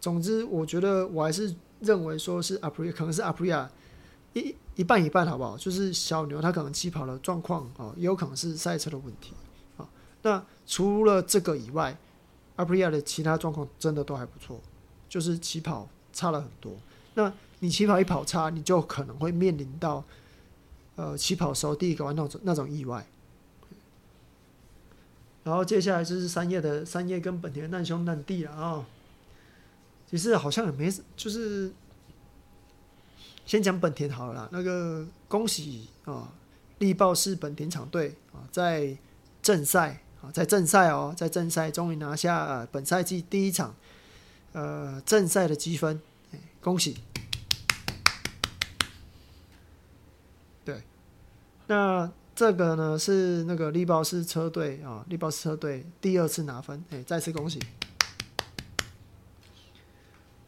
[0.00, 3.70] 总之我觉得我还是认为说是阿普利，可能是阿普利亚。
[4.32, 5.56] 一一半一半好不好？
[5.56, 9.32] 就是小牛他可能起跑的状况啊，也有可能是赛车的问题
[9.76, 9.88] 啊。
[10.22, 11.96] 那除了这个以外，
[12.56, 14.60] 阿普利亚的其他状况真的都还不错，
[15.08, 16.72] 就是起跑差了很多。
[17.14, 20.04] 那你起跑一跑差，你就可能会面临到
[20.96, 23.06] 呃起跑时候第一个弯那种那种意外。
[25.42, 28.86] 然后接下来就是三叶的三叶跟本田难兄难弟了啊。
[30.10, 31.72] 其实好像也没就是。
[33.46, 36.32] 先讲本田好了，那个恭喜啊，
[36.78, 38.96] 力豹是本田厂队啊，在
[39.42, 40.00] 正赛
[40.32, 43.74] 在正赛哦，在正赛终于拿下本赛季第一场
[44.52, 46.00] 呃正赛的积分，
[46.60, 46.96] 恭喜！
[50.64, 50.82] 对，
[51.66, 57.60] 那这个呢是那个力豹是车队啊，力豹是车队第二次拿分，哎，再次恭喜！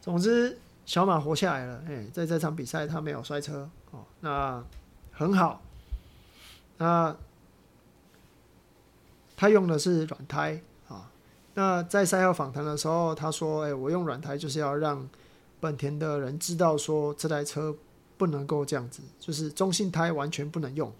[0.01, 0.57] 总之。
[0.87, 4.63] 小马活下来了，哎，在这场比赛他没有摔车哦，那
[5.11, 5.61] 很好。
[6.77, 7.13] 那
[9.37, 11.09] 他用的是软胎啊。
[11.53, 15.07] 那在赛后访谈的时候，他说：“哎，我用软胎就是要让
[15.61, 17.73] 本田的人知道，说这台车
[18.17, 20.91] 不能够这样子，就是中性胎完全不能用。”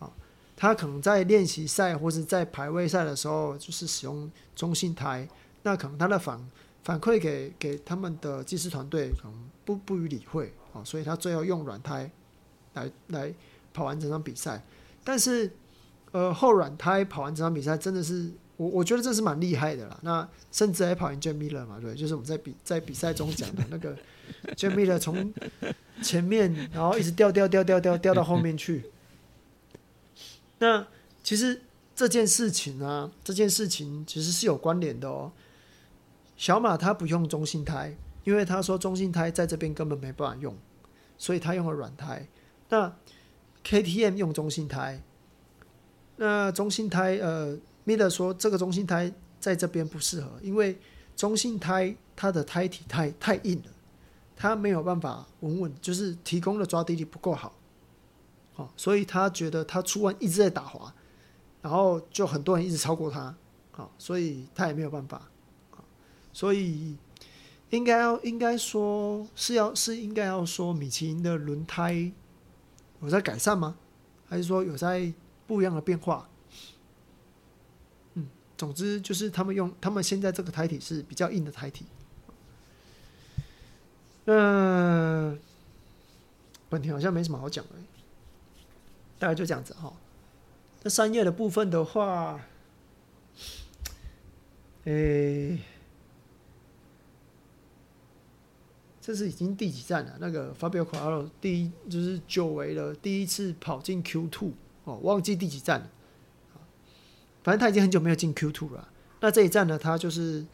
[0.00, 0.10] 啊，
[0.56, 5.28] 他可能在练习赛或者在排位赛的时候，就是使用中性胎，
[5.62, 6.44] 那可能他的反。
[6.84, 12.10] 反馈给给他们的技师团队，可能不不予理会啊，所以他最后用软胎
[12.74, 13.32] 来来
[13.72, 14.60] 跑完整场比赛。
[15.04, 15.48] 但是，
[16.12, 19.98] 呃，后软胎跑完这场比赛，真的是我我觉得这是蛮厉害的啦。
[20.02, 23.96] 那甚至还跑赢 j a m i e 嘛，对，就是我们在比在比赛中讲的那个
[24.54, 25.32] j a m i e 从
[26.02, 28.90] 前面然后一直掉掉掉掉掉掉到后面去。
[30.58, 30.86] 那
[31.22, 31.62] 其实
[31.96, 35.32] 这件事情啊，这件事情其实是有关联的哦。
[36.36, 40.56] 小马他不用中性胎，因为他说中性胎在这边根本没办法用，
[41.16, 42.26] 所以他用了软胎。
[42.68, 42.92] 那
[43.64, 45.02] KTM 用中性胎，
[46.24, 50.78] 那中性胎呃，Miller 说这个中性胎在这边不适合，因为
[51.16, 53.70] 中性胎它的胎体太太硬了，
[54.36, 57.52] 它没有办法稳稳，就是提供的抓地力不够好，
[58.54, 60.94] 哦，所以他觉得他出弯一直在打滑，
[61.60, 63.34] 然后就很多人一直超过他，
[63.74, 65.20] 哦，所以他也没有办法。
[66.32, 66.96] 所以
[67.70, 72.12] 应该要应该说是要是应该要说米其林的轮胎
[73.02, 73.74] 有在改善吗？
[74.28, 75.12] 还是说有在
[75.46, 76.28] 不一样的变化？
[78.14, 78.26] 嗯，
[78.56, 81.86] 总之就是他们用他们现在这个胎体是比较硬的胎体。
[84.26, 85.38] 嗯，
[86.68, 87.70] 本田好像没什么好讲的，
[89.18, 89.92] 大概就这样子哈。
[90.82, 92.40] 那三叶的部分的话，
[94.84, 95.58] 诶。
[99.04, 100.16] 这是已经第几站了？
[100.20, 104.52] 那个发表快乐第一就是久违了，第一次跑进 Q Two
[104.84, 105.90] 哦，忘记第几站了。
[107.42, 108.88] 反正他已经很久没有进 Q Two 了。
[109.20, 110.44] 那这一站呢，他就是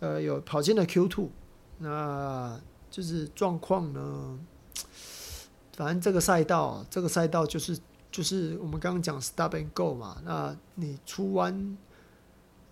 [0.00, 1.30] 呃有跑进了 Q Two，
[1.78, 4.38] 那就是状况呢，
[5.74, 7.78] 反正这个赛道，这个赛道就是
[8.10, 11.76] 就是我们刚刚讲 Stop and Go 嘛，那你出弯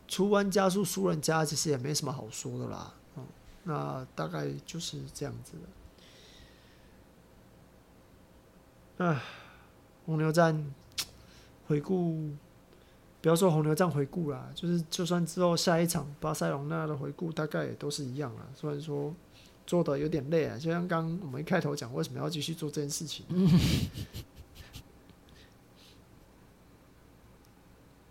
[0.08, 2.94] 出弯加速输人家，其实也没什么好说的啦。
[3.64, 5.52] 那大概就是这样子
[8.96, 9.04] 的。
[9.04, 9.22] 啊，
[10.06, 10.72] 红牛站
[11.68, 12.30] 回顾，
[13.20, 18.46] 不要说红牛站回顾啦，就是就算之后下一场巴塞隆纳的回顾，大概也都是一样啦。
[18.54, 19.12] 虽然说
[19.66, 23.26] 做的有点累啊，就像刚我们一开头讲，为什么要继续做这件事情？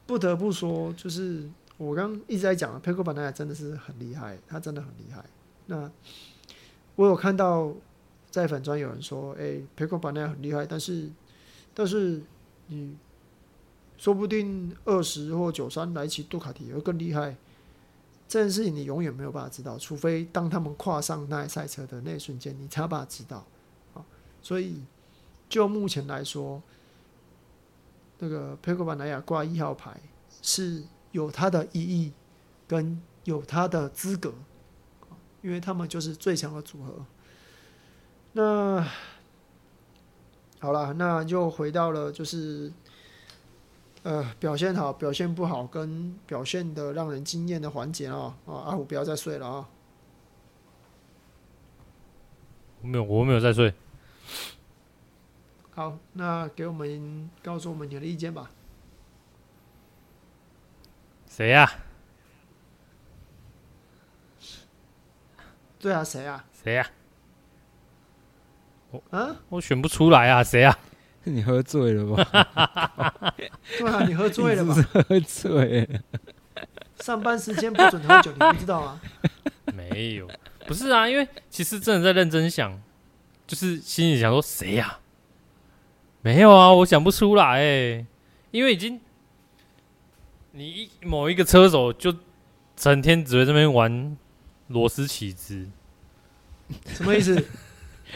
[0.06, 5.26] 不得不说，就是我刚一直在讲，Pecco Bagnaia 真的是很厉害，他真的很厉害。
[5.66, 5.90] 那
[6.96, 7.74] 我有看到
[8.30, 11.10] 在粉专有人说，哎，Pecco Bagnaia 很厉害，但是
[11.76, 12.24] 但是
[12.68, 12.98] 你
[13.98, 17.36] 说不定二十或九三来骑杜卡迪会更厉害。
[18.28, 23.46] 这件事情你永远没有办法知道，除非当他们跨上那台赛车的那一瞬间，你才有办法知道。
[24.42, 24.82] 所以
[25.48, 26.62] 就目前来说，
[28.18, 30.00] 那个佩克巴莱亚挂一号牌
[30.42, 32.14] 是有它的意义，
[32.68, 34.34] 跟有它的资格，
[35.44, 37.06] 因为他们就是最强的组合。
[38.34, 38.88] 那
[40.66, 42.72] 好了，那就回到了就是。
[44.04, 48.38] 呃，表现好，表现不好，跟表现的让人惊艳的环节啊！
[48.46, 49.68] 啊，阿虎不要再睡了啊！
[52.84, 53.74] 没有，我没有在睡。
[55.72, 58.52] 好，那给我们告诉我们你的意见吧。
[61.28, 61.68] 谁呀？
[65.80, 66.46] 对啊，谁啊？
[66.54, 66.88] 谁呀？
[66.88, 67.05] 我
[69.12, 70.78] 啊，我选不出来啊，谁啊？
[71.24, 73.34] 你喝醉了吧？
[73.80, 74.76] 对啊，你喝醉了吧？
[74.76, 75.90] 是是喝醉。
[77.00, 79.02] 上班时间不准喝酒，你不知道啊？
[79.74, 80.28] 没有，
[80.68, 82.80] 不是啊，因为其实真的在认真想，
[83.48, 85.00] 就是心里想说谁呀、啊？
[86.22, 88.06] 没有啊，我想不出来
[88.52, 89.00] 因为已经
[90.52, 92.16] 你一某一个车手就
[92.76, 94.16] 整天只会在这边玩
[94.68, 95.68] 螺丝起子，
[96.88, 97.46] 什么意思？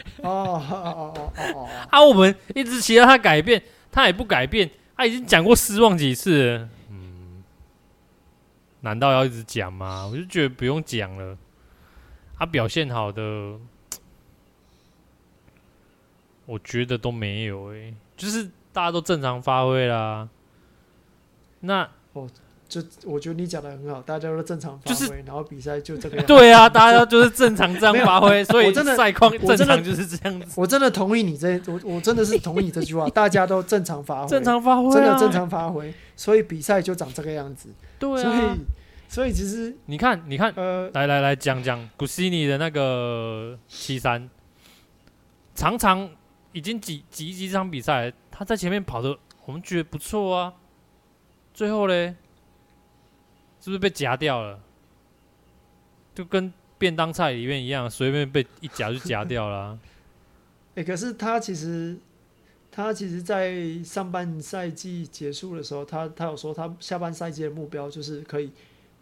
[0.24, 1.70] 哦哦哦哦哦哦！
[1.90, 4.70] 啊，我们一直期待他改变，他也不改变。
[4.96, 7.44] 他已经讲过失望几次了，嗯，
[8.82, 10.06] 难道要一直讲吗？
[10.06, 11.38] 我就觉得不用讲了。
[12.38, 13.58] 他表现好的，
[16.46, 18.44] 我觉得都没有诶，就是
[18.74, 20.28] 大家都正常发挥啦。
[21.62, 22.30] 那哦。
[22.70, 26.28] 就我觉得你讲的很好，大家都正常发挥，就是、然后比赛就这个样子。
[26.28, 30.54] 对啊，大家就是正常这样发挥， 所以真的赛况正常就是这样子。
[30.56, 37.70] 我真的同意你这，我我真的是同意你这句话，大家都正常发挥，正常发挥、啊，真的正常发挥，所以比赛就长这个样子。
[37.98, 38.48] 对啊，所以
[39.08, 44.30] 所以其实你看，你看，呃，来来来讲讲古西尼的那个七三，
[45.56, 46.08] 常常
[46.52, 49.18] 已经几几几场比赛，他在前面跑的，
[49.48, 50.54] 我们觉得不错啊，
[51.52, 52.14] 最后嘞。
[53.70, 54.60] 是不是被夹掉了？
[56.16, 59.80] 就跟便当菜里面一样，随便被一夹就夹 掉了、啊。
[60.76, 61.96] 哎、欸，可是他其实，
[62.72, 68.52] 他其实，在上半赛季结束的时候，他他有说，他下半赛季的目标就是可以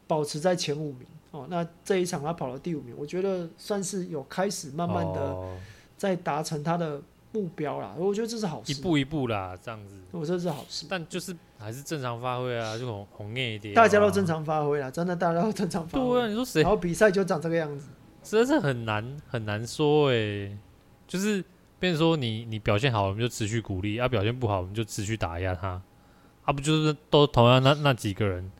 [0.06, 1.08] 保持在前五名。
[1.32, 5.58] 哦，那这一场他跑了第五名，我觉得算是有开始慢慢的
[5.96, 7.02] 在达成他的。
[7.34, 10.88] 目标啦，我觉得这是好事，一步一步啦，这样子，我觉得是好事。
[10.90, 13.74] 但就是还是正常发挥啊，就红红艳一点。
[13.74, 16.06] 大家都正常发挥啦，真的大家都正常发挥。
[16.06, 16.62] 对啊，你说谁？
[16.62, 17.88] 然后比赛就长这个样子，
[18.24, 20.58] 实在是很难很难说哎、欸。
[21.08, 21.44] 就是，
[21.80, 25.82] 变成说你你表现好，我们就持续鼓励；啊，表现不好，我们就持续打压他。
[26.44, 28.52] 啊，不就是都同样那那几个人？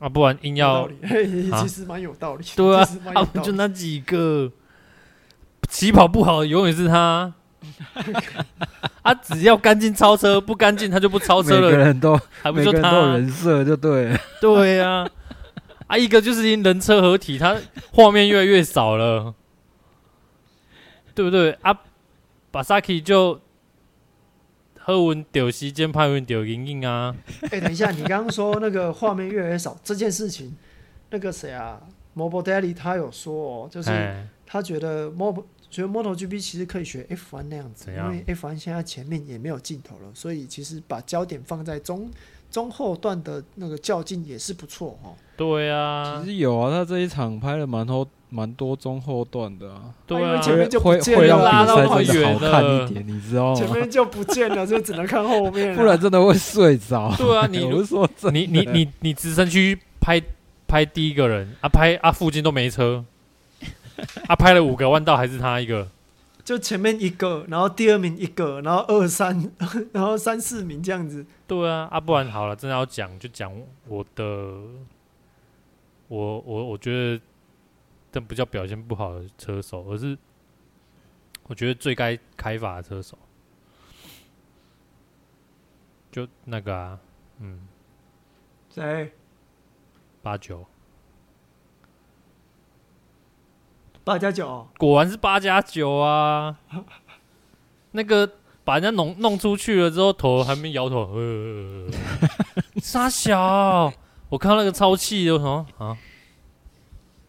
[0.00, 0.88] 啊，不然硬要，
[1.62, 2.44] 其实蛮有道理。
[2.56, 4.50] 对啊，啊，就那几个。
[5.68, 7.32] 起跑不好，永远是他。
[9.02, 11.70] 啊，只要干净超车，不干净他就不超车了。
[11.70, 12.78] 每个人都还不就他？
[12.78, 14.18] 每个人都有人设就对了。
[14.40, 15.10] 对呀、啊，
[15.88, 17.56] 啊，一个就是因人车合体，他
[17.92, 19.34] 画面越来越少了，
[21.14, 21.52] 对不对？
[21.62, 21.78] 啊，
[22.50, 23.40] 巴萨克就
[24.78, 27.14] 喝文丢西间派文丢硬硬啊。
[27.42, 30.56] 哎、欸，等一下，你刚刚说那个画面越来越少这件事情，
[31.10, 31.80] 那个谁啊
[32.16, 33.90] ，Morbidelli 他有说哦，就是
[34.46, 35.44] 他觉得 Mob
[35.74, 42.08] 觉得 MotoGP 其实可以学 F1 那样子，因为 F1 现在前面也没有镜头了，所以其实把焦点放在中
[42.48, 45.14] 中后段的那个较劲也是不错哦。
[45.36, 49.92] 对啊，其实有啊，他这一场拍了蛮多蛮多中后段的啊。
[50.06, 52.06] 对啊，因为前面就不见了，会拉到好看一
[52.94, 53.54] 点，你知道吗？
[53.56, 57.12] 前面就不见了， 就只能看后面，不然真的会睡着。
[57.18, 60.22] 对啊，你 我是说你你你你直升区拍
[60.68, 63.04] 拍第一个人啊，拍啊附近都没车。
[64.28, 65.88] 啊，拍了五个弯道，还是他一个？
[66.44, 69.50] 就前面一个，然后第二名一个，然后二三，
[69.92, 71.24] 然后三四名这样子。
[71.46, 73.50] 对啊，啊，不然好了，真的要讲就讲
[73.88, 74.24] 我的，
[76.08, 77.20] 我我我觉得，
[78.12, 80.18] 这不叫表现不好的车手，而是
[81.44, 83.16] 我觉得最该开罚的车手，
[86.12, 86.98] 就那个啊，
[87.40, 87.66] 嗯，
[88.68, 89.12] 谁？
[90.22, 90.66] 八九。
[94.04, 96.56] 八加九，果然是八加九啊！
[97.92, 98.30] 那个
[98.62, 101.88] 把人家弄弄出去了之后，头还没摇头，呃，
[102.82, 103.90] 傻小，
[104.28, 105.96] 我看到那个超气的，我说啊，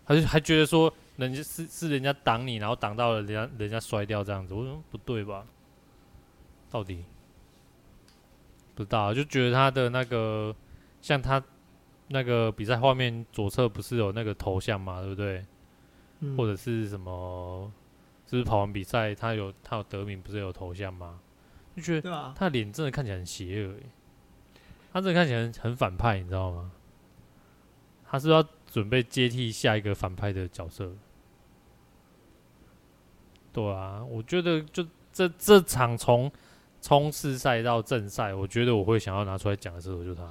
[0.03, 5.45] 还还觉得说人家是是人家挡你，然后挡到了人家人家摔掉这样子，我说不对吧？
[6.69, 7.05] 到底
[8.73, 10.53] 不知道，就觉得他的那个
[11.01, 11.41] 像他
[12.09, 15.45] 那个比赛画面左侧不是有那个头像嘛，对不对？
[16.19, 17.71] 嗯、或者是什么？
[18.25, 21.19] 就是跑完比赛，他有他有得名，不是有头像吗？
[21.75, 23.75] 就觉得他的脸真的看起来很邪恶，
[24.91, 26.71] 他真的看起来很很反派，你知道吗？
[28.07, 30.91] 他是要准备接替下一个反派的角色。
[33.53, 36.31] 对啊，我觉得就这这场从
[36.81, 40.27] 冲刺赛到正赛，我觉得我会想要拿出来讲的时候，就是他。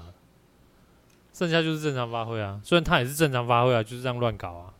[1.32, 4.73] 剩下就是正常发挥啊，虽然他也是正常发挥啊，就是这样乱搞啊。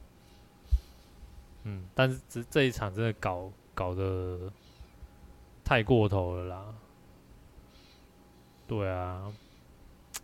[1.64, 4.50] 嗯，但是这这一场真的搞搞得
[5.64, 6.64] 太过头了啦。
[8.66, 9.32] 对啊，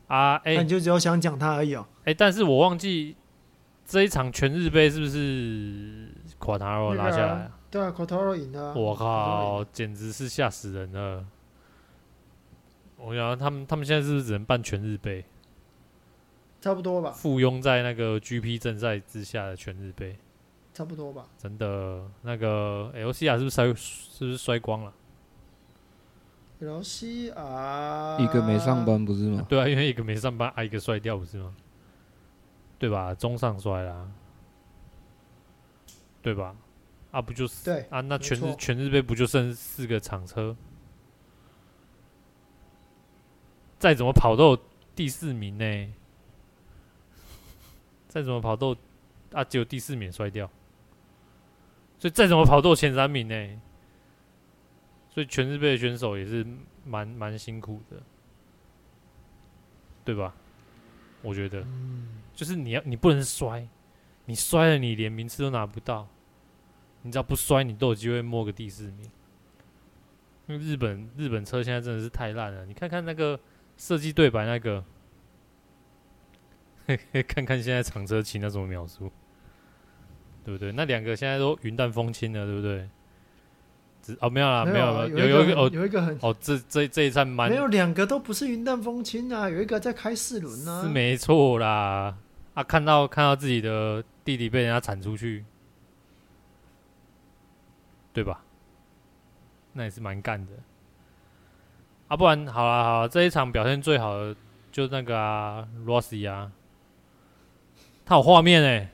[0.06, 1.86] 啊，哎、欸，你就只有想讲他而已哦。
[2.00, 3.16] 哎、欸，但是我忘记
[3.84, 7.58] 这一场全日杯是不是卡塔罗拿下来、啊？
[7.70, 8.72] 对啊，卡塔罗赢的。
[8.74, 11.26] 我靠，简直是吓死人了！
[12.96, 15.24] 我想他们他们现在是不是只能办全日杯？
[16.60, 17.10] 差不多吧。
[17.12, 20.18] 附庸在那个 GP 正赛之下的全日杯。
[20.72, 21.26] 差不多吧。
[21.38, 24.92] 真的，那个 L C R 是不是摔是不是摔光了
[26.60, 29.44] ？L C R 一个没上班不是吗？
[29.48, 31.54] 对啊，因为一个没上班，啊一个摔掉不是吗？
[32.78, 33.14] 对吧？
[33.14, 34.10] 中上摔啦，
[36.22, 36.54] 对吧？
[37.10, 38.00] 啊不就是对啊？
[38.00, 40.56] 那全日全日杯不就剩四个厂车？
[43.78, 44.58] 再怎么跑都有
[44.94, 45.94] 第四名呢，
[48.08, 48.76] 再怎么跑都
[49.32, 50.48] 啊只有第四名摔掉。
[52.00, 53.60] 所以再怎么跑都前三名呢，
[55.10, 56.44] 所以全日杯的选手也是
[56.84, 58.02] 蛮蛮辛苦的，
[60.02, 60.34] 对吧？
[61.20, 61.62] 我觉得，
[62.34, 63.68] 就是你要你不能摔，
[64.24, 66.08] 你摔了你连名次都拿不到，
[67.02, 69.10] 你只要不摔，你都有机会摸个第四名。
[70.46, 73.38] 因为日本日本车现在真的是太烂了，你看看那个
[73.76, 74.82] 设计对白那个，
[77.28, 79.12] 看看现在厂车骑那种秒数。
[80.50, 80.72] 对不对？
[80.72, 82.88] 那两个现在都云淡风轻了，对不对？
[84.02, 92.16] 只哦没有啦，没有了，有有，一个哦，有一个很哦，这这这一站蛮没有两个都不是云淡风轻啊，有一个在开四轮啊，是没错啦。
[92.54, 95.44] 啊，看到看到自己的弟弟被人家铲出去，
[98.14, 98.42] 对吧？
[99.74, 100.52] 那也是蛮干的。
[102.08, 104.34] 啊，不然好了好了，这一场表现最好的
[104.72, 106.50] 就那个啊，Rossi 啊，
[108.06, 108.88] 他有画面哎、欸。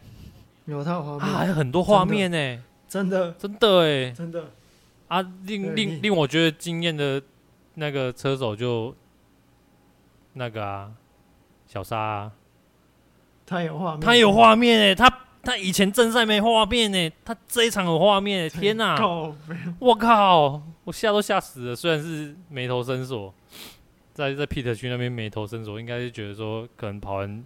[0.66, 4.50] 有他画面，啊，还有很多画面呢、欸，真的，真的哎、欸，真的。
[5.08, 7.22] 啊，令令令我觉得惊艳的
[7.74, 8.92] 那个车手就
[10.32, 10.90] 那个啊，
[11.68, 12.32] 小沙、啊，
[13.46, 19.32] 他有画面，他有画面哎、欸，他他以前正赛没画面呢、欸，他这一场有画面、欸，天哪、啊，
[19.78, 23.32] 我靠，我吓都吓死了，虽然是眉头深锁，
[24.12, 27.44] 在在 Pit 区那边眉头深锁，应该是觉得说可能跑完。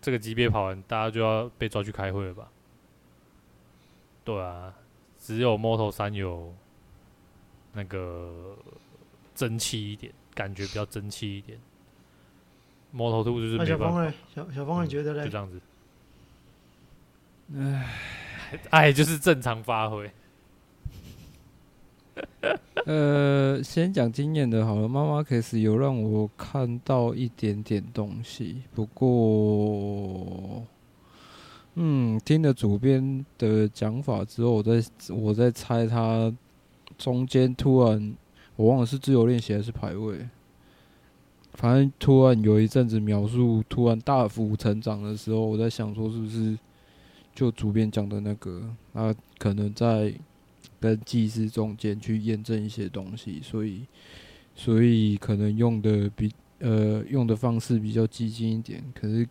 [0.00, 2.50] 这个级别跑完，大家就要被抓去开会了吧？
[4.24, 4.74] 对啊，
[5.18, 6.54] 只有 Moto3 有
[7.72, 8.56] 那个
[9.34, 11.58] 争气一点，感觉比较争气一点。
[12.94, 14.04] Moto2 就是没办法。
[14.04, 15.24] 啊、小峰小小峰，你觉得嘞、嗯？
[15.24, 15.60] 就这样子。
[17.56, 20.10] 唉，爱就是正常发挥。
[22.86, 24.88] 呃，先讲经验的好了。
[24.88, 30.62] 妈妈 Marquez 有让我看到一点点东西，不过，
[31.74, 36.32] 嗯，听了主编的讲法之后，我在我在猜他
[36.96, 38.14] 中间突然，
[38.56, 40.26] 我忘了是自由练习还是排位，
[41.52, 46.58] 反正突然有一阵子描述突然大幅成长的时候，我在想说是不是
[47.34, 48.62] 就主编讲的那个，
[48.94, 50.14] 他可能在。
[50.80, 53.82] 跟技师中间去验证一些东西，所以
[54.54, 59.28] 所以可能用的比呃用的方式比较激进一点，可是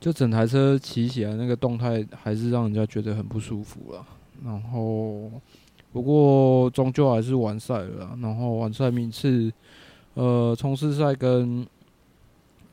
[0.00, 4.06] 就整台车骑起来那个动态还是让人家觉得很不舒服了。
[4.44, 5.30] 然后
[5.92, 9.52] 不过终究还是完赛了，然后完赛名次
[10.14, 11.66] 呃冲刺赛跟。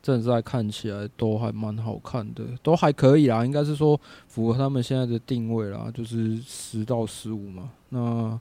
[0.06, 7.72] 正在看起来都还蛮好看的，都还可以啦，应该是说符合他们现在的定位啦，就是十到十五嘛。
[7.88, 8.40] 那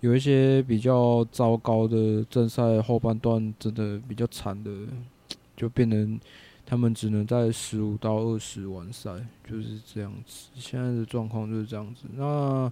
[0.00, 4.70] 有一些比较糟糕的正赛后半段，真的比较惨的，
[5.56, 6.20] 就变成
[6.66, 9.10] 他们只能在十五到二十完赛，
[9.48, 10.50] 就是这样子。
[10.56, 12.04] 现在的状况就是这样子。
[12.14, 12.70] 那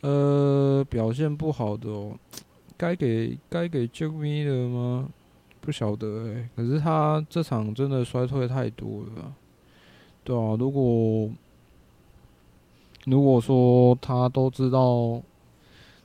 [0.00, 1.88] 呃，表现不好的，
[2.78, 5.06] 该给该给 j a m i 的吗？
[5.68, 9.34] 不晓得诶、欸，可是他这场真的衰退太多了，
[10.24, 11.28] 对啊，如果
[13.04, 15.20] 如果说他都知道，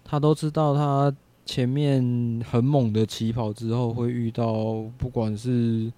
[0.03, 5.89] 他都知道他前面很猛的起跑之后，会遇到不管是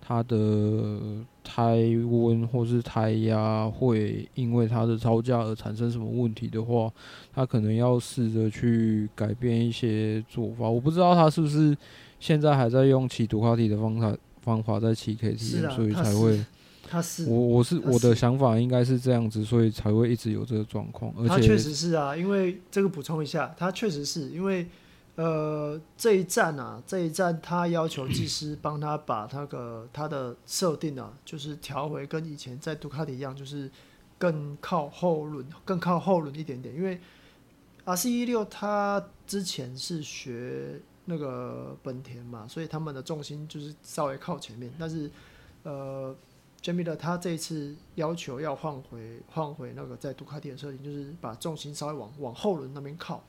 [0.00, 1.00] 他的
[1.42, 6.88] 胎温或是胎压，会因为他的超驾而产生什么问题的话，
[7.32, 10.70] 他可能要试着去改变一些做法。
[10.70, 11.76] 我不知道他是不是
[12.20, 16.44] 现在还在用骑杜卡迪的方法方法在骑 KTM，啊，所以才会。
[16.88, 21.12] 他是我我是我的想法应该是这样子，所以才会一直有这个状况。
[21.16, 24.68] 而且他确实是啊，因为这个补充一下，他确实是因为。
[25.16, 33.70] 呃，这一站啊，这一站他要求技师帮他把那个他的设定啊，就是调回跟以前在杜卡迪一样，就是
[34.16, 36.74] 更靠后轮，更靠后轮一点点。
[36.74, 36.98] 因为
[37.84, 44.72] R C 一六他之前是学那个本田嘛，所以他们的重心就是稍微靠前面。
[44.78, 45.10] 但是
[45.62, 46.14] 呃
[46.62, 53.22] ，Jamie 他这一次要求要换回换回那个在杜卡迪的设定，就是把重心稍微往往后轮那边靠，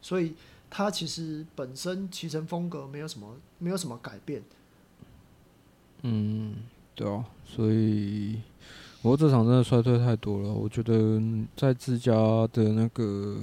[0.00, 0.34] 所以。
[0.76, 4.42] 他其实本身骑乘风格没有什么，没有什么改变。
[6.02, 6.56] 嗯，
[6.96, 8.40] 对啊，所以
[9.00, 10.52] 不过这场真的衰退太多了。
[10.52, 11.22] 我觉得
[11.54, 12.12] 在自家
[12.48, 13.40] 的那个，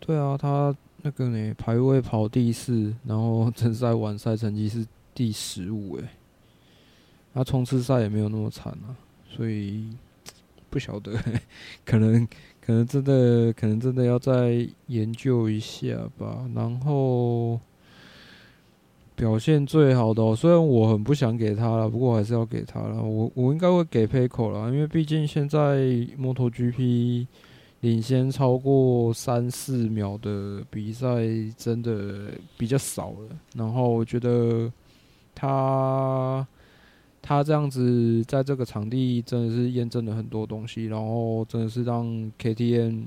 [0.00, 0.74] 对啊，他
[1.06, 4.84] 那个呢排位跑第四，然后正赛完赛成绩是
[5.14, 6.02] 第十五，哎，
[7.32, 8.90] 他冲刺赛也没有那么惨啊，
[9.28, 9.86] 所以
[10.68, 11.12] 不晓得，
[11.86, 12.26] 可能。
[12.66, 16.44] 可能真的，可能真的要再研究一下吧。
[16.52, 17.60] 然后
[19.14, 23.00] 表现最好的，虽然我很不想给他了，不过还是要给他了。
[23.00, 25.76] 我我应该会给 Pecco 了，因为毕竟现在
[26.18, 27.28] MotoGP
[27.86, 31.08] 领先超过三四秒的比赛
[31.56, 33.38] 真的比较少了。
[33.54, 34.72] 然后我觉得
[35.34, 36.46] 他。
[37.28, 42.06] 他这样子在这个场地真的是验证了很多东西，然后真的是让
[42.38, 43.06] KTM，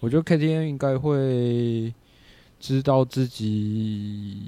[0.00, 1.94] 我觉得 KTM 应该会
[2.58, 4.42] 知道自己，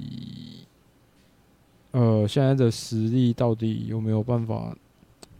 [1.91, 4.75] 呃，现在的实力到底有没有办法，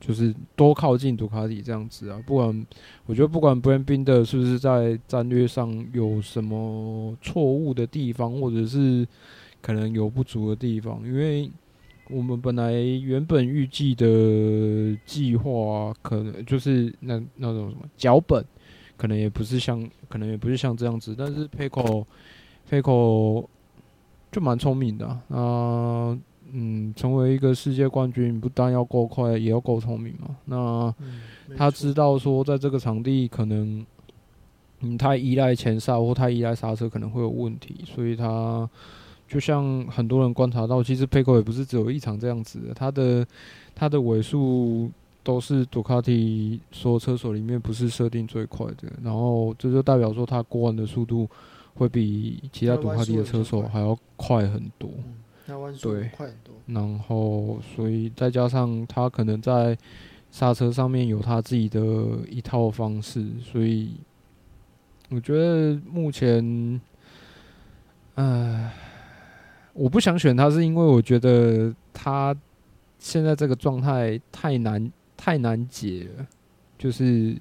[0.01, 2.21] 就是多靠近杜卡迪这样子啊？
[2.27, 2.65] 不管
[3.05, 9.07] 我觉得不管 Brad Binder 是不是在战略上有什么错误的地方，或者是
[9.61, 11.49] 可能有不足的地方，因为。
[12.09, 14.05] 我们本来原本预计的
[15.05, 18.43] 计划，可能就是那那种什么脚本，
[18.97, 21.15] 可能也不是像，可能也不是像这样子。
[21.17, 23.45] 但是 Pecco，Pecco
[24.29, 26.19] 就蛮聪明的啊，
[26.51, 30.35] 嗯，成为一个世界冠军，不但要够快，也要够聪明嘛。
[30.45, 30.93] 那
[31.57, 33.85] 他知道说，在这个场地可能，
[34.81, 38.69] 嗯，太依赖前刹或太依赖刹车可能会有问题，所以他。
[39.27, 43.25] 就像很多人观察到，其实佩科也不是只有一场这样子的，他的
[43.73, 44.91] 他的尾数
[45.23, 51.29] 都是杜卡迪所有车手里面不是设定最快的，然后这就代表说他过弯的速度
[51.75, 54.89] 会比其他杜卡迪的车手还要快很多。
[55.81, 56.53] 对，快很多。
[56.67, 59.77] 然后，所以再加上他可能在
[60.29, 61.81] 刹车上面有他自己的
[62.29, 63.91] 一套方式，所以
[65.09, 66.79] 我觉得目前，
[68.15, 68.73] 唉。
[69.73, 72.35] 我不想选他，是因为我觉得他
[72.99, 76.27] 现在这个状态太难太难解了。
[76.77, 77.37] 就是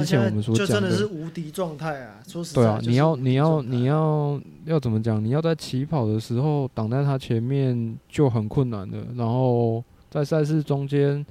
[0.00, 2.20] 之前我们说讲的，就真的是无敌状态啊！
[2.26, 5.24] 说实在，对啊，你要你要你要要怎么讲？
[5.24, 9.06] 你要在起跑的时候挡在他前面就很困难的。
[9.16, 11.24] 然后在赛事中间，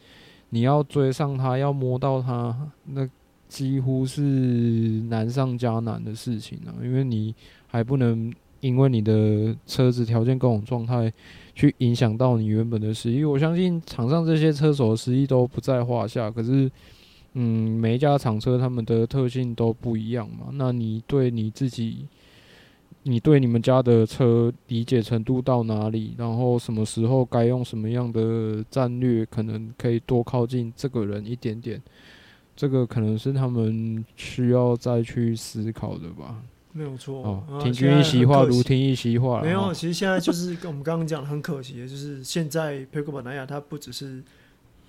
[0.49, 2.55] 你要追上他，要摸到他，
[2.85, 3.07] 那
[3.47, 6.71] 几乎是难上加难的事情啊！
[6.81, 7.35] 因为你
[7.67, 8.33] 还不能。
[8.63, 11.11] 因为你的车子条件各种状态，
[11.53, 13.25] 去影响到你原本的实力。
[13.25, 16.31] 我相信场上这些车手的实力都不在话下。
[16.31, 16.71] 可是，
[17.33, 20.47] 嗯，每一家厂车他们的特性都不一样嘛。
[20.53, 22.07] 那你对你自己，
[23.03, 26.13] 你对你们家的车理解程度到哪里？
[26.17, 31.81] 然后什么时候该用什么样的战略，可能可以多靠近这个人一点点。
[32.55, 36.39] 这个可能是他们需要再去思考的吧。
[36.71, 39.41] 没有错，哦，听君一席话，如听一席话。
[39.41, 44.23] 没有，其实现在就是跟我们刚刚讲的，很可惜的，就是现在 Pecco Bagnaia 他不只是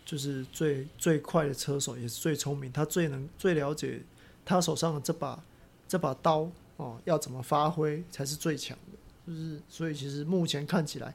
[0.05, 4.02] 就是最最快的车手，也是最聪明，他最能最了解
[4.44, 5.42] 他手上的这把
[5.88, 8.98] 这把刀哦，要怎么发挥才是最强的。
[9.26, 11.14] 就是所以其实目前看起来，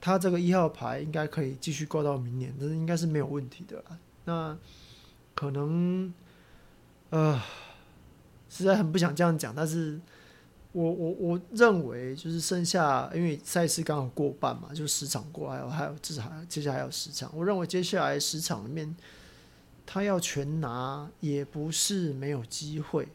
[0.00, 3.98] 他这个一号牌应该可以继续挂到明年，但是应该是没有问题的啦。
[4.24, 4.58] 那
[5.34, 6.12] 可能
[7.10, 7.42] 呃。
[8.48, 10.00] 实在很不想这样讲，但是
[10.76, 17.30] 我我我认为就是剩下，因为赛事刚好过半嘛，就十场过，还有还有至少接下来还有十场。
[17.34, 18.94] 我认为接下来十场里面，
[19.86, 23.08] 他要全拿也不是没有机会，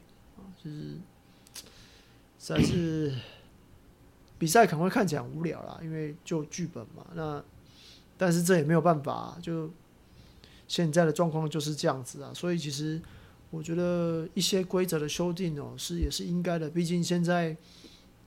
[0.64, 0.97] 就是
[2.39, 3.14] 实在是
[4.39, 7.05] 比赛可能会看起来很无聊啦，因为就剧本嘛。
[7.14, 7.43] 那
[8.18, 9.70] 但是这也没有办法，就
[10.68, 12.32] 现在的状况就是这样子啊。
[12.34, 12.99] 所以其实
[13.52, 16.68] 我觉得一些规则的修订哦，是也是应该的。
[16.68, 17.56] 毕竟现在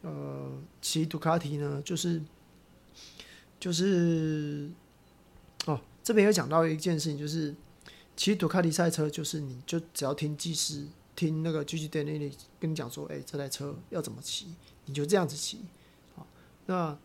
[0.03, 2.23] 呃，骑杜卡迪呢，就是
[3.59, 4.71] 就是
[5.67, 7.53] 哦，这边有讲到一件事情，就是
[8.17, 10.87] 骑杜卡迪赛车，就是你就只要听技师。
[11.17, 14.49] 听那个 Gigi Dall'Igna 跟你讲说，哎、这台车要怎么骑，
[14.87, 15.61] 你就这样子骑。
[16.17, 16.27] 好，
[16.67, 16.99] 那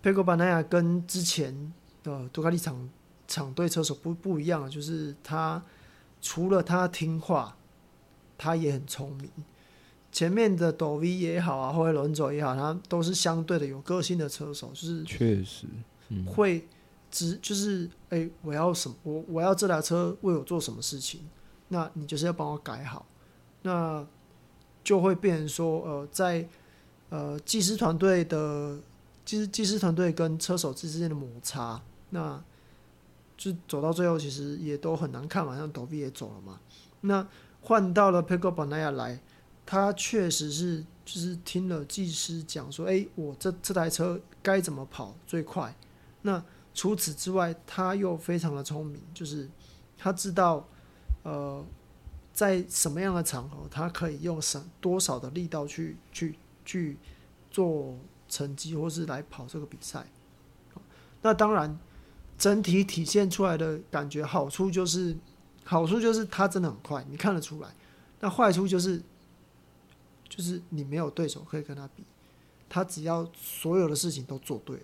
[0.00, 1.72] Pecco Bagnaia 跟之前
[2.04, 2.88] 的杜卡迪厂
[3.26, 5.60] 厂队车手不不一样，就是他
[6.26, 7.56] 除了他听话，
[8.36, 9.30] 他也很聪明。
[10.10, 15.68] 前面的 Dovi 也好啊，或者 Lorenzo 也好，他都是相对的有个性的车手，就是确实
[16.26, 16.66] 会
[17.12, 21.20] 只就是哎、欸，我要什么，我我要这台车为我做什么事情，
[21.68, 23.06] 那你就是要帮我改好。
[23.62, 24.04] 那
[24.82, 26.48] 就会变成说，呃，在
[27.10, 28.80] 呃技师团队的
[29.24, 32.42] 技技师团队跟车手之间的摩擦，那
[33.36, 35.56] 就走到最后，其实也都很难看嘛。
[35.56, 36.60] 像 Dovi 也走了嘛，
[37.00, 37.26] 那
[37.60, 39.20] 换到了 Pecco Bagnaia 来，
[39.64, 45.74] 他确实是就是听了技师讲说，哎、我这这台车该怎么跑最快。
[46.22, 46.42] 那
[46.74, 49.48] 除此之外，他又非常的聪明，就是
[49.96, 50.68] 他知道，
[51.22, 51.64] 呃。
[52.36, 56.34] 在什么样的场合，他可以用什多少的力道去去
[56.66, 56.98] 去
[57.50, 57.96] 做
[58.28, 60.06] 成绩，或是来跑这个比赛？
[61.22, 61.78] 那当然，
[62.38, 65.16] 整体体现出来的感觉好处就是，
[65.64, 67.68] 好处就是他真的很快，你看得出来。
[68.20, 69.02] 那坏处就是，
[70.28, 72.04] 就是你没有对手可以跟他比，
[72.68, 74.82] 他只要所有的事情都做对了，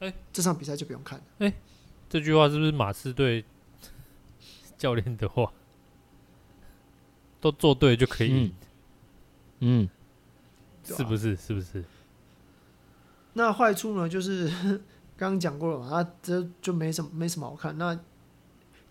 [0.00, 1.24] 欸，这场比赛就不用看了。
[1.38, 1.54] 欸，
[2.08, 3.44] 这句话是不是马刺队？
[4.78, 5.52] 教练的话，
[7.40, 8.54] 都做对就可以赢，
[9.60, 9.88] 嗯，
[10.82, 11.36] 是不是？
[11.36, 11.84] 是不是？
[13.34, 14.08] 那坏处呢？
[14.08, 14.50] 就是
[15.30, 17.76] 刚讲过了嘛，他这就没什么没什么好看。
[17.78, 17.98] 那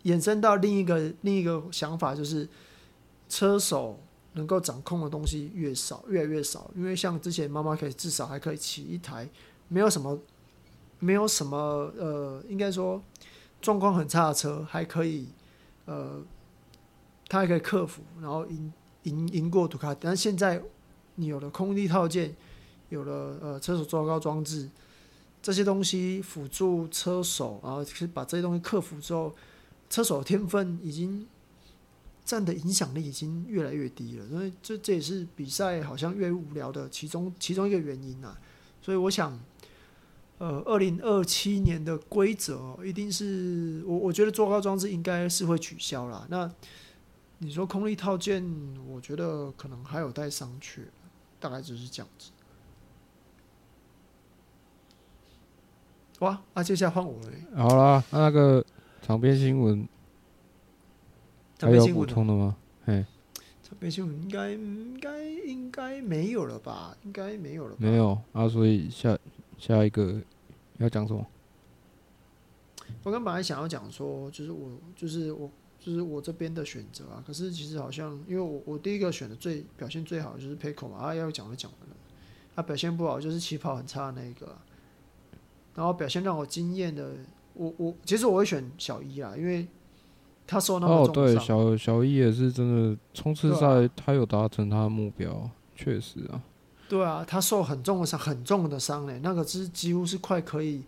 [0.03, 2.47] 衍生到另一个另一个想法，就是
[3.27, 3.99] 车手
[4.33, 6.71] 能够掌控的东西越少，越来越少。
[6.75, 9.29] 因为像之前妈妈可以至少还可以骑一台
[9.67, 10.17] 没有什么
[10.99, 11.57] 没有什么
[11.97, 13.01] 呃，应该说
[13.61, 15.27] 状况很差的车，还可以。
[15.85, 16.21] 呃，
[17.27, 18.71] 他还可以克服，然后赢
[19.03, 19.93] 赢赢过杜卡。
[19.95, 20.61] 但现在
[21.15, 22.33] 你有了空地套件，
[22.89, 24.69] 有了呃车手坐高装置
[25.41, 29.33] 这些东西辅助车手，然后其实把这些东西克服之后，
[29.89, 31.27] 车手的天分已经
[32.23, 34.27] 占的影响力已经越来越低了。
[34.29, 38.37] 所以这这也是比赛好像越无聊的其中其中一个原因啊。
[38.81, 39.39] 所以我想。
[40.37, 46.25] 呃，二零二七年的规则一定是我我觉得坐高装置应该是会取消啦。
[46.31, 46.51] 那
[47.37, 48.43] 你说空力套件，
[48.87, 50.79] 我觉得可能还有待商榷，
[51.39, 52.31] 大概就是这样子。
[56.21, 57.31] 哇，那接下来换我了。
[57.55, 58.65] 好啦，那，那个
[59.01, 59.87] 场边新闻
[61.59, 62.55] 还有补充的吗？
[62.85, 63.05] 嘿，
[63.61, 66.97] 场边新闻应该应该应该没有了吧？
[67.03, 67.77] 应该没有了吧。
[67.79, 69.15] 没有啊，所以下
[69.57, 70.19] 下一个。
[70.77, 71.23] 要讲什么？
[73.03, 75.47] 我刚本来想要讲说，就是我，就是我，
[75.79, 77.23] 就是我这边的选择啊。
[77.23, 81.95] 可是其实好像，因为我我第一个选的最表现最好的就是 Pecco 嘛，啊，要讲就讲完了。
[82.55, 84.57] 他表现不好就是起跑很差的那一个，
[85.75, 87.11] 然后表现让我惊艳的，
[87.53, 89.67] 我我其实我会选小一啊，因为
[90.45, 91.23] 他受那么重伤。
[91.23, 96.41] 哦，对，小小一也是真的冲刺赛，他有达成他的目标，确实啊。
[96.89, 100.83] 对啊，他受很重的伤，很重的伤嘞，那个是几乎是快可以，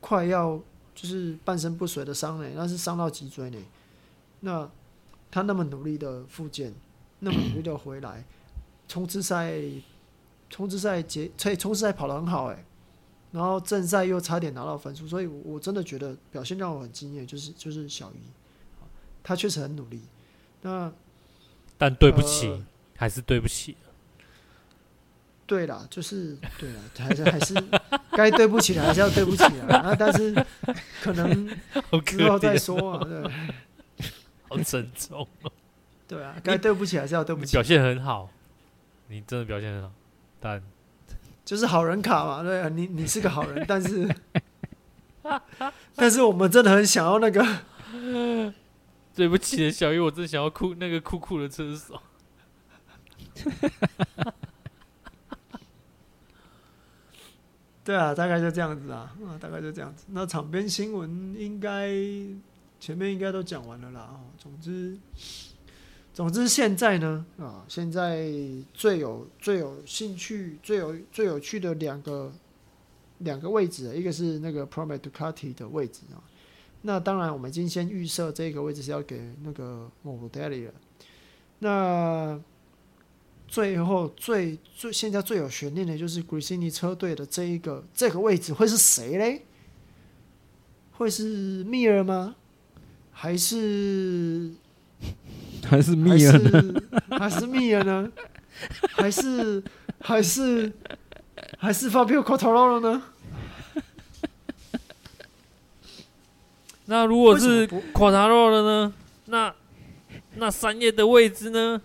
[0.00, 0.60] 快要
[0.96, 3.58] 就是半身不遂的伤嘞，那是伤到脊椎嘞。
[4.40, 4.68] 那
[5.30, 6.74] 他那么努力的复健，
[7.20, 8.24] 那么努力的回来，
[8.88, 9.60] 冲刺赛，
[10.50, 12.64] 冲刺赛结，所以冲刺赛跑得很好哎，
[13.30, 18.20] 然后正赛又差点拿到分数，所以我真的觉得表现让我很惊艳，就是就是小鱼，
[19.22, 20.02] 他确实很努力。
[20.62, 20.92] 那
[21.76, 22.66] 但对不起，呃、
[22.96, 23.76] 还是对不起。
[25.46, 27.54] 对啦，就是对啦，还是还是
[28.12, 29.66] 该对不起的还是要对不起啊。
[29.68, 30.34] 那但是
[31.02, 31.48] 可能
[32.04, 33.32] 之后再说啊，对，
[34.48, 35.50] 好沉重哦。
[36.06, 37.52] 对啊，该对不起还是要对不起。
[37.52, 38.28] 表现很好，
[39.06, 39.92] 你真的表现很好，
[40.40, 40.62] 但
[41.48, 44.14] 就是好人卡嘛，对啊，你你是个好人， 但是
[45.94, 47.42] 但是我们真的很想要那个，
[49.16, 51.98] 对不起小鱼，我真的想要酷那个酷酷的车手。
[57.82, 60.04] 对啊，大概就这样子啊，啊，大概就这样子。
[60.08, 61.88] 那场边新闻应该
[62.78, 64.20] 前面应该都讲完了啦。
[64.36, 64.98] 总之，
[66.18, 68.28] 总之现在呢，啊，现在
[68.74, 72.32] 最有最有兴趣、最有最有趣的两个
[73.18, 76.18] 两个位置，一个是那个 Pramac Ducati 的位置啊。
[76.82, 80.74] 那当然，我们已经先预设这个位置是要给那个 Movilia 了。
[81.60, 82.40] 那
[83.46, 89.42] 最后最最现在最有悬念的就是 Gresini 车队的这一个这个位置会是谁嘞？
[90.90, 92.34] 会是 Mir 吗？
[93.12, 94.50] 还是？
[95.68, 96.74] 还是密尔呢？
[97.18, 98.10] 还是密尔呢？
[98.92, 99.62] 还是
[100.00, 100.72] 还是
[101.58, 103.02] 还是 Fabio Quartararo 呢？
[106.86, 108.92] 那如果是 Quartararo 的呢？
[109.26, 109.54] 那
[110.36, 111.80] 那三叶的位置呢？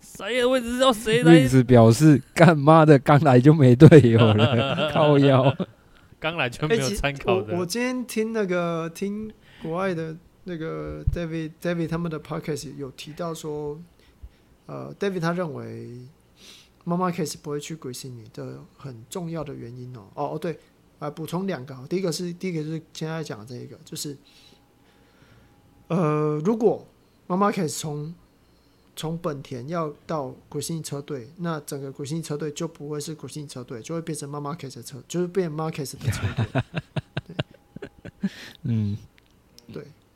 [0.00, 1.34] 三叶的位置是要谁来？
[1.38, 5.56] 一直表示干妈的刚来就没队友了，靠腰，
[6.20, 7.56] 刚来就没有参考的。
[7.56, 9.32] 我今天听那个听。
[9.62, 13.80] 国外的那个 David David 他们的 podcast 有提到说，
[14.66, 16.00] 呃，David 他认为
[16.84, 20.58] 妈妈 case 不会去鬼心你的很重要的原因哦，哦哦对，
[20.98, 24.16] 啊、补充两个，第一个是第一个是现在讲的这一个，就是，
[25.88, 26.86] 呃，如果
[27.26, 28.14] 妈妈 case 从
[28.96, 36.46] 从本田要到古新车队，那整个古新车队就不会是古新车队，就会变成 m a r k e t 的车，就是变 m a r k e t 的车队。
[38.64, 38.96] 嗯，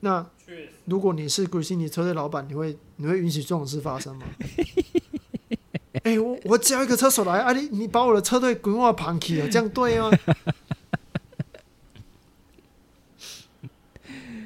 [0.04, 4.26] 对，那如果你是 Gresini 车队老板，你会你会允许这种事发生吗？
[6.04, 10.10] 哎、欸，我我叫一个车手来，啊你你把我的车队滚我旁去了，这样对吗？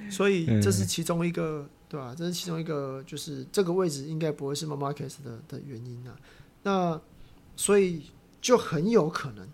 [0.09, 2.14] 所以这是其中一个，对吧？
[2.16, 6.14] 这是其中一个，就是这个位置应该不会是 Marc Marquez 的的原因啊。
[6.62, 7.00] 那
[7.56, 8.04] 所以
[8.40, 9.48] 就很有可能，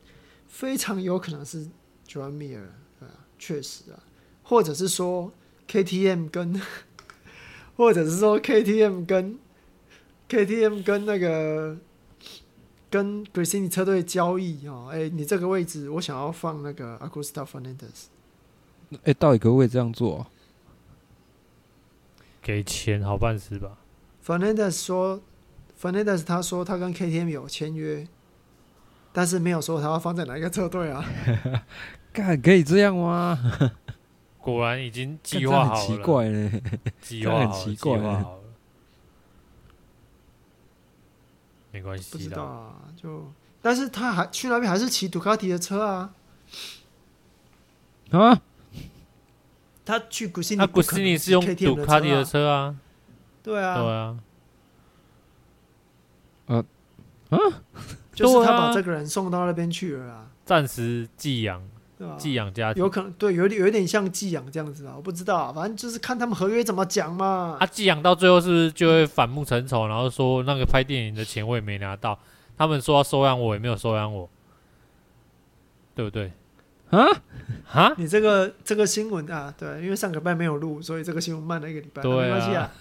[0.46, 1.66] 非常有可能是
[2.07, 2.61] Joan Mir，
[3.00, 3.98] 对啊，确实啊，
[4.42, 5.32] 或者是说。
[5.68, 6.60] KTM 跟，
[7.76, 9.38] 或者是说 KTM 跟
[10.28, 11.76] KTM 跟那个
[12.90, 18.06] 跟 Gresini 车队交易哦，哎、欸，你这个位置我想要放那个 Augusta Fernandez，
[18.92, 20.30] 哎、欸，到底可不可以这样做、啊？
[22.40, 23.78] 给钱好办事吧。
[24.24, 25.22] Fernandez 说
[25.80, 28.06] ，Fernandez 他说他跟 KTM 有签约，
[29.12, 31.04] 但是没有说他要放在哪一个车队啊？
[32.12, 33.38] 干可以这样吗？
[34.45, 36.62] 果然已经计划好了，奇怪嘞，
[37.01, 37.97] 计划很奇怪。
[37.97, 38.26] 呢，
[41.72, 43.32] 没关系，不知道啊，就
[43.62, 46.12] 但是他还去那边还是骑杜卡迪的车啊，
[48.11, 48.38] 啊，
[49.82, 52.76] 他去古西尼，他古西尼是用杜卡迪的车啊，
[53.42, 54.18] 对啊，对啊，
[56.49, 56.64] 啊，
[57.30, 57.38] 啊，
[58.12, 61.66] 就是他把这个人送到那边去了啊，暂时寄养。
[62.18, 67.57] 寄养家庭有可能对，有点有点像寄养这样子啊，我不知道啊，反正就是看他们合约怎么讲嘛。
[67.61, 72.18] 他寄养到最后是不是就会反目成仇，然后说那个拍电影的钱我也没拿到，
[72.57, 74.28] 他们说要收养我也没有收养我，
[75.95, 76.32] 对不对？
[76.90, 77.07] 啊
[77.72, 77.92] 啊！
[77.97, 82.72] 你这个这个新闻啊，对，因为上个礼拜没有录，所以这个新闻慢了一个礼拜，对啊，没关系啊。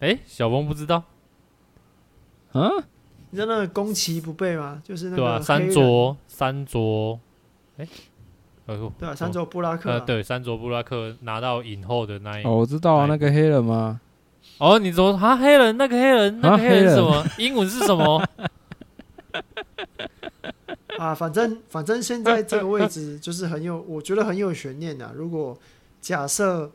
[0.00, 1.04] 哎，小峰不知道
[2.52, 2.70] 啊。
[3.34, 4.80] 你知道那个攻其不备吗？
[4.84, 7.18] 就是那个对啊，三卓三卓，
[7.78, 7.88] 哎，
[8.66, 14.00] 对啊，三卓布拉克、啊，呃，对，三卓布拉克拿到影后的那一，哦，我知道啊，那个黑人吗？
[14.58, 17.24] 哦，你说他黑人，那个黑人，那个黑人是什么？
[17.38, 18.22] 英文是什么？
[20.98, 25.10] 啊，反正反正现在这个位置就是很有，我觉得很有悬念的。
[25.16, 25.58] 如果
[26.02, 26.70] 假设，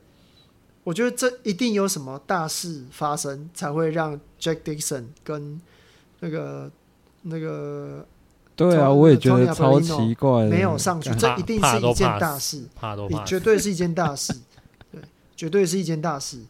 [0.83, 5.61] 我觉得这一定有什么大事发生，才会让 Jack Dixon 跟
[6.19, 6.71] 那个
[7.23, 8.05] 那个，
[8.55, 12.63] 对啊，我也觉得超奇怪，没有上去，这一定是一件大事，
[13.09, 14.33] 你绝对是一件大事，
[14.91, 15.01] 对，
[15.35, 16.41] 绝对是一件大事。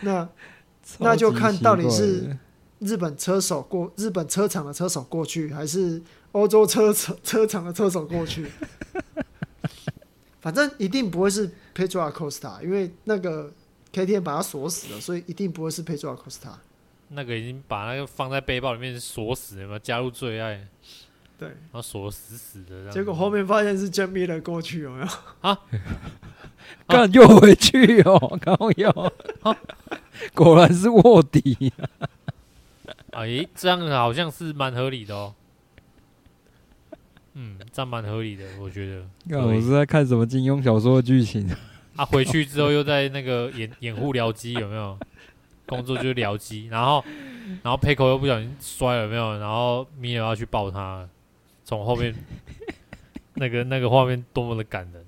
[0.00, 0.28] 那
[0.98, 2.36] 那就看到底是
[2.80, 6.02] 日本车手过日本车厂的车手过去，还是
[6.32, 8.50] 欧洲车车车厂的车手过去。
[10.42, 13.50] 反正一定不会是 Pedro Acosta，因为那个
[13.94, 16.50] KTM 把他锁死了，所以一定不会是 Pedro Acosta。
[17.14, 20.66] 那个已经把那个放在背包里面锁死了，有没有加入最爱？
[21.36, 22.90] 对，然后锁死死的。
[22.90, 25.08] 结果后面发现是 Jack Miller 过去，有没有？
[25.40, 25.58] 啊，
[26.86, 28.88] 干又回去哦， 刚又，
[29.42, 29.56] 啊、
[30.32, 31.72] 果然是卧底。
[33.10, 35.34] 哎，这样好像是蛮合理的哦。
[37.34, 39.02] 嗯，这样蛮合理的，我觉得。
[39.28, 41.48] 看我是在看什么金庸小说的剧情？
[41.96, 44.96] 啊，回去之后又在那个掩掩护僚机，有没有？
[45.66, 47.04] 工作就是僚机，然后，
[47.62, 49.38] 然后 Pecco 又不小心摔了，没有？
[49.38, 51.08] 然后米尔要去抱他，
[51.64, 52.14] 从后面，
[53.34, 55.04] 那个那个画面多么的感人。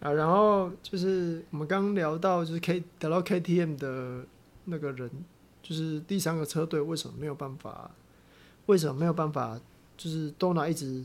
[0.00, 4.24] 啊，然后就是我们刚刚聊到，就是 K 得到 KTM 的
[4.64, 5.08] 那个人，
[5.62, 7.90] 就是第三个车队为什么没有办法？
[8.66, 9.60] 为什么没有办法？
[9.96, 11.04] 就是 Dorna 一直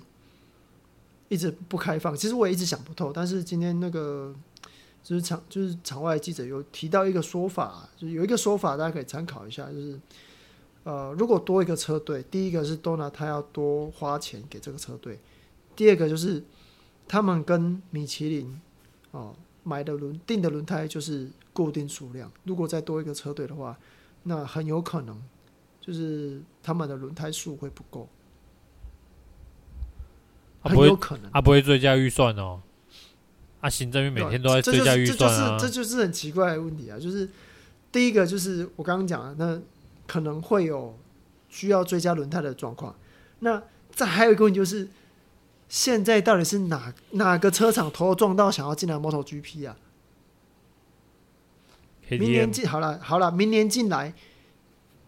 [1.30, 2.16] 一直不开放。
[2.16, 3.14] 其实我也一直想不透。
[3.14, 4.34] 但是今天那个
[5.04, 10.00] 就是场就是场外记者有提到一个说法，就是有一个说法大家可以参考一下，就是
[10.84, 15.20] 呃，如果多一个车队，第一个是 Dorna 他要多花钱给这个车队，
[15.76, 16.44] 第二个就是
[17.08, 18.60] 他们跟米其林。
[19.12, 19.34] 哦，
[19.64, 22.30] 买的轮定的轮胎就是固定数量。
[22.44, 23.76] 如果再多一个车队的话，
[24.24, 25.20] 那很有可能
[25.80, 28.10] 就是他们的轮胎数会不够，
[30.62, 31.32] 啊、很有可能。
[31.32, 32.62] 啊，不会追加预算哦。
[33.68, 36.98] 啊，行政院每天都在追加预算啊，这就是这就是很奇怪的问题啊。
[36.98, 37.30] 就是
[37.92, 39.62] 第一个就是我刚刚讲的，那
[40.08, 40.98] 可能会有
[41.50, 42.96] 需要追加轮胎的状况。
[43.40, 43.62] 那
[43.92, 44.88] 再还有一个问题就是。
[45.70, 49.76] 现在到底是哪哪个车厂头撞到想要进来 MotoGP 啊？
[52.08, 54.14] 明年进好了好了，明年进来，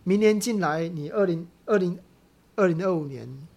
[0.04, 1.98] 明年进来，你二零二零
[2.58, 3.48] 二零二五年，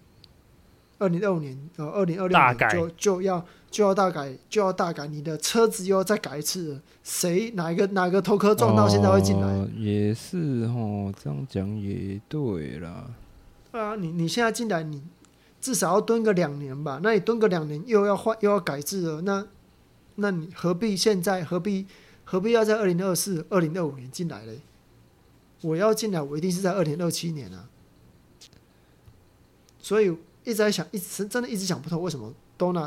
[0.99, 9.49] 二零二五年呃二零二六年就就要就要大改就要大改，你的车子又要再改一次，谁哪一个哪个头壳撞到现在会进来？
[9.49, 13.11] 哦，也是哦，这样讲也对啦。
[13.73, 15.03] 对啊，你你现在进来你。
[15.63, 19.47] 至少要蹲个两年吧，那你蹲个两年又要换又要改制了，那
[20.17, 21.87] 那你何必现在何必
[22.25, 24.59] 何必要在二零二四、二零二五年进来嘞？
[25.61, 27.69] 我要进来，我一定是在二零二七年啊。
[29.79, 30.09] 所以
[30.43, 32.35] 一直在想，一直真的一直想不通，为什么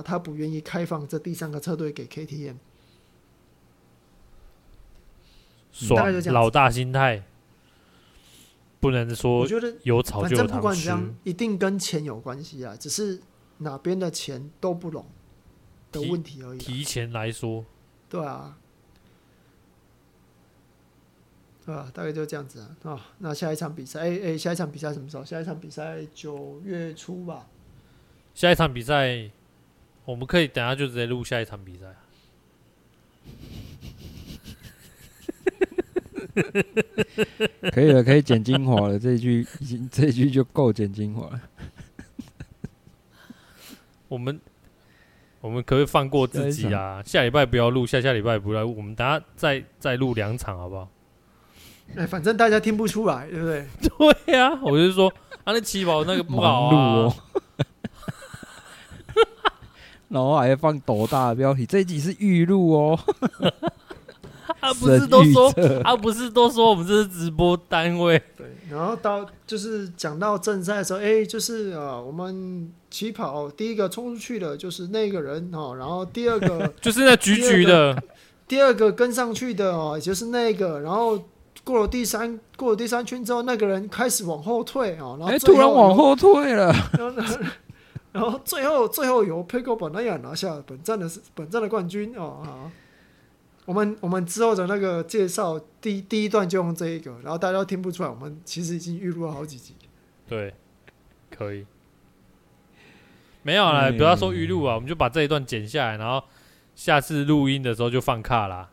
[0.03, 2.57] 他不愿意开放这第三个车队给 KTM？
[5.71, 7.23] 爽，老大心态。
[8.77, 10.47] 不能说，我觉得有炒就有糖吃。
[10.47, 13.19] 反正不管怎样，一定跟钱有关系啊，只是
[13.57, 15.03] 哪边的钱都不拢
[15.91, 16.59] 的问题而已。
[16.59, 17.65] 提前来说，
[18.07, 18.59] 对啊，
[21.65, 22.77] 对啊，大概就这样子啊。
[22.83, 25.25] 哦，那下一场比赛，哎哎，下一场比赛什么时候？
[25.25, 27.47] 下一场比赛九月初吧。
[28.35, 29.31] 下一场比赛，
[30.05, 31.85] 我们可以等下就直接录下一场比赛。
[37.71, 38.99] 可以了，可以剪精华了。
[38.99, 41.41] 这一句已经，这一句就够剪精华了。
[44.09, 44.39] 我们，
[45.41, 47.01] 我们可以放过自己啊！
[47.03, 50.89] 下礼拜不要录，下下礼拜不要录，我们等下再再录两场，好不好？
[51.95, 53.65] 哎、欸，反正大家听不出来，对不对？
[54.25, 55.09] 对呀、啊，我就是说，
[55.45, 57.15] 他、啊、那七宝那个不好录、啊、哦。
[60.09, 62.99] 然后还放斗大的标题，这一集是预录哦。
[64.61, 65.51] 他不是都说，
[65.83, 68.19] 他不是都说我们这是直播单位。
[68.35, 78.01] 对，然后到就是讲到正赛的时候，哎，就是啊，我们起跑第一个冲出去的就是那个人哦，然后第二个 就是那橘橘的，
[78.47, 81.23] 第二个跟上去的哦，就是那个，然后
[81.63, 86.73] 过了第三过了第三圈之后，那个人开始往后退哦，然后突然往后退了，
[88.15, 92.71] 然后最后最后由 Pecco Bagnaia 拿下本站的本站的冠军哦，好。
[93.65, 99.75] 我们我们之后的那个介绍第第一段就用这一个，然后大家都听不出来，我们其实已经预录了好几集。
[100.29, 100.53] 对，
[101.29, 101.65] 可以。
[103.43, 106.23] 没有啦，不要说预录啊，我们就把这一段剪下来，然后
[106.73, 108.69] 下次录音的时候就放卡啦。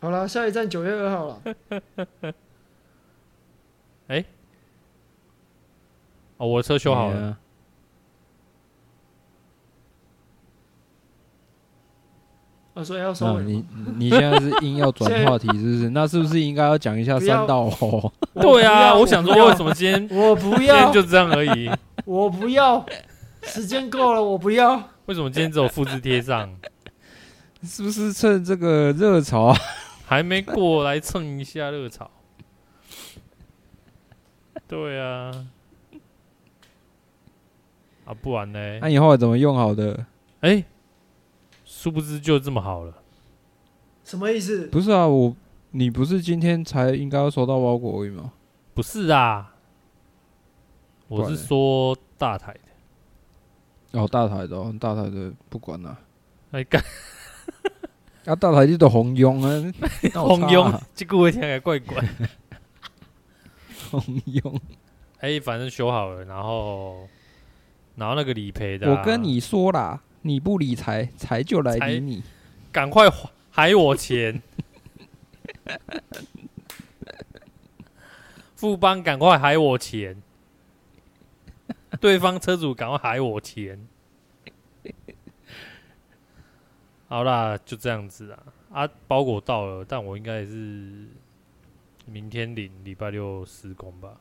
[0.00, 1.42] 好了，下一站九月二号了。
[4.06, 4.26] 哎、欸，
[6.40, 7.36] 哦，我的车修好了。
[12.82, 13.62] 所以要说、啊、你
[13.98, 15.90] 你现在是硬要转话题，是不是？
[15.90, 18.10] 那是不是应该要讲一下三道哦？
[18.40, 21.70] 对啊，我想说为什么今天我不要，就这样而已。
[22.06, 22.82] 我不要，
[23.42, 24.82] 时间够了，我不要。
[25.04, 26.50] 为什么今天只有复制贴上？
[27.62, 29.56] 是不是趁这个热潮啊？
[30.06, 32.10] 还没过来蹭一下热潮？
[34.66, 35.30] 对啊，
[38.10, 38.78] 啊不然呢？
[38.80, 40.06] 那以后怎么用好的？
[40.40, 40.64] 哎、欸。
[41.64, 42.92] 殊不知就这么好了，
[44.02, 44.66] 什么意思？
[44.66, 45.34] 不是啊，我
[45.70, 48.32] 你不是今天才应该要收到包裹而已吗？
[48.74, 49.54] 不是啊，
[51.06, 54.00] 我是说大台的。
[54.00, 55.96] 哦，大台的，哦，大台的不管了。
[56.50, 56.82] 哎干，
[58.26, 59.72] 啊，大台的都红庸 啊，
[60.20, 62.04] 红庸，这个我听起来怪怪。
[63.92, 64.60] 红庸，
[65.20, 67.08] 哎，反正修好了，然后
[68.00, 70.02] 然后那个理赔的，啊，我跟你说啦。
[70.22, 72.22] 你不理财，财就来理你。
[72.72, 73.08] 赶快
[73.50, 74.42] 还我钱！
[78.56, 80.20] 富邦赶快还我钱！
[82.00, 83.86] 对方车主赶快还我钱！
[87.08, 88.42] 好啦，就这样子啊。
[88.72, 91.06] 啊，包裹到了，但我应该也是
[92.04, 94.20] 明天领，礼拜六施工吧。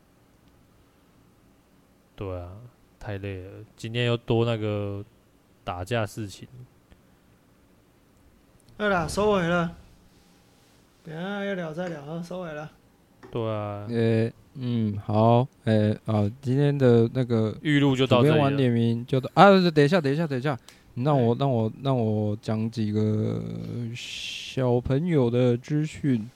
[2.16, 2.52] 对啊，
[3.00, 5.04] 太累了，今天又多那个
[5.64, 6.48] 打架事情。
[8.78, 9.76] 对了，收尾了。
[11.04, 12.70] 等下要聊再聊啊，收尾了。
[13.32, 13.88] 对啊。
[13.90, 18.42] 呃、欸，嗯，好，哎、欸，啊，今天的那个预录就到这里了。
[18.42, 20.58] 晚点名就到啊，等一下，等一下，等一下，
[20.96, 23.42] 让我让我让我讲几个
[23.96, 26.30] 小朋友的资讯。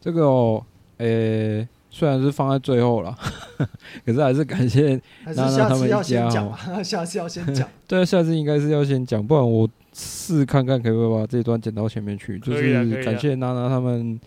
[0.00, 0.64] 这个哦，
[0.98, 1.68] 哎、欸。
[1.98, 3.12] 虽然是放在最后了，
[4.06, 4.94] 可是还是感谢
[5.34, 6.54] 娜娜他们一家哦。
[6.80, 12.38] 下次要先讲， 对，下次应该是要先讲，不然我试看看可不可以把这段剪到前面去。
[12.38, 14.20] 就是感谢娜娜他们，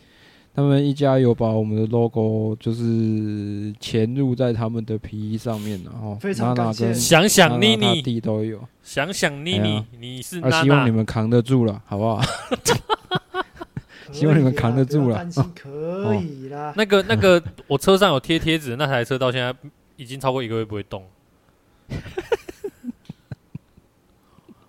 [0.54, 12.22] 他们一家有把我们的 logo 就是潜入在他们的皮衣上面，然后娜娜跟想想妮妮弟都有，想想妮妮，你是娜娜，希望你们扛得住了，好不好？
[14.12, 15.26] 希望你们扛得住了。
[15.56, 16.74] 可以啦。
[16.76, 19.56] 那个那个，我车上有贴贴纸，那台车到现在
[19.96, 21.04] 已经超过一个月不会动。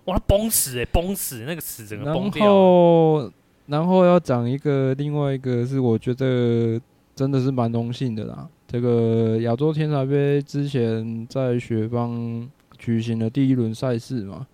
[0.05, 1.45] 哇，崩死哎，崩死！
[1.47, 2.45] 那个死整个崩掉。
[2.45, 3.31] 然后，
[3.67, 6.77] 然后要讲一个，另外一个是我觉得
[7.15, 8.45] 真的是蛮荣幸的啦。
[8.67, 14.45] 这个亚洲天才杯之前在雪邦举行了第一轮赛事嘛，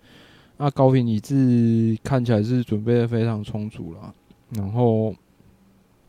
[0.56, 4.14] 那高屏李志看起来是准备的非常充足了。
[4.50, 5.14] 然后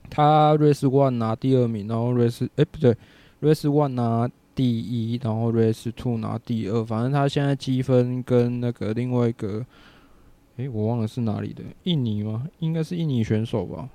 [0.10, 2.92] 他 race one 拿第二名，然后 race 哎不对
[3.42, 6.84] ，race one 拿第一，然后 race two 拿第二。
[6.84, 9.64] 反正他现在积分跟那个另外一个，
[10.58, 12.48] 哎我忘了是哪里的，印尼吗？
[12.60, 13.88] 应该是印尼选手吧？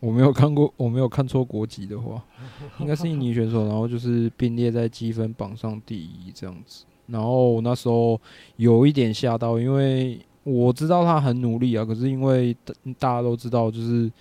[0.00, 2.22] 我没有看过，我没有看错国籍的话，
[2.78, 3.66] 应该是印尼选手。
[3.66, 6.84] 然后就是并列在积分榜上第一这样子。
[7.06, 8.20] 然后我那时候
[8.56, 10.20] 有一点吓到，因为。
[10.44, 12.54] 我知道他很努力啊，可是因为
[12.98, 14.12] 大家都知道，就是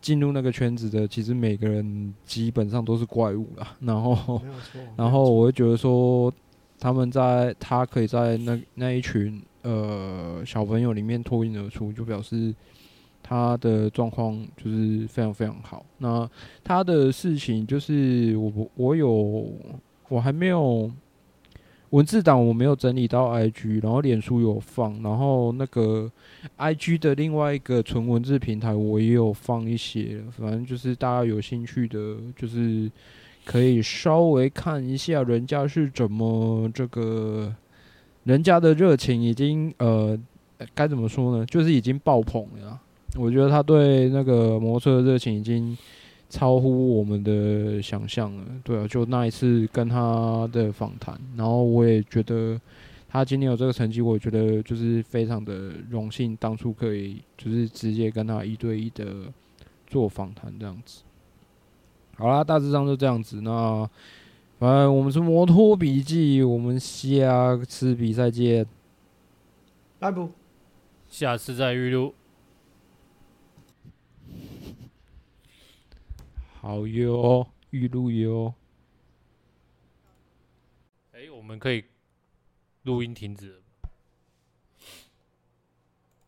[0.00, 3.76] 进入那个圈子的，其实每个人基本上都是怪物啦。
[3.82, 4.40] 然后，
[4.96, 6.32] 然后我会觉得说，
[6.78, 12.54] 他们在他可以在那那一群呃小朋友里面脱颖而出，就表示
[13.22, 15.84] 他的状况就是非常非常好。
[15.98, 16.30] 那
[16.62, 19.50] 他的事情就是我我有
[20.08, 20.90] 我还没有。
[21.94, 26.10] 文字档我没有整理到 IG，然后脸书有放，然后那个
[26.58, 32.90] IG 的另外一个纯文字平台我也有放一些，反正就是大家有兴趣的，就是
[33.44, 37.54] 可以稍微看一下人家是怎么这个，
[38.24, 40.18] 人家的热情已经呃
[40.74, 41.46] 该怎么说呢？
[41.46, 42.80] 就是已经爆棚了。
[43.16, 45.78] 我觉得他对那个摩托车的热情已经。
[46.28, 52.60] 超乎我们的想象了，对啊，就那一次跟他的访谈，然后我也觉得
[53.08, 59.32] 他今天有这个成绩，我觉得就是非常的荣幸，当初可以就是直接跟他一对一的
[59.86, 61.02] 做访谈这样子。
[62.16, 63.40] 好啦，大致上就这样子。
[63.42, 63.88] 那
[64.58, 68.66] 反正我们是摩托笔记，我们下次比赛见，
[69.98, 70.28] 拜拜，
[71.08, 72.14] 下次再预录。
[76.64, 78.54] 好哟，玉露哟。
[81.12, 81.84] 哎，我们可以
[82.84, 83.62] 录音停止。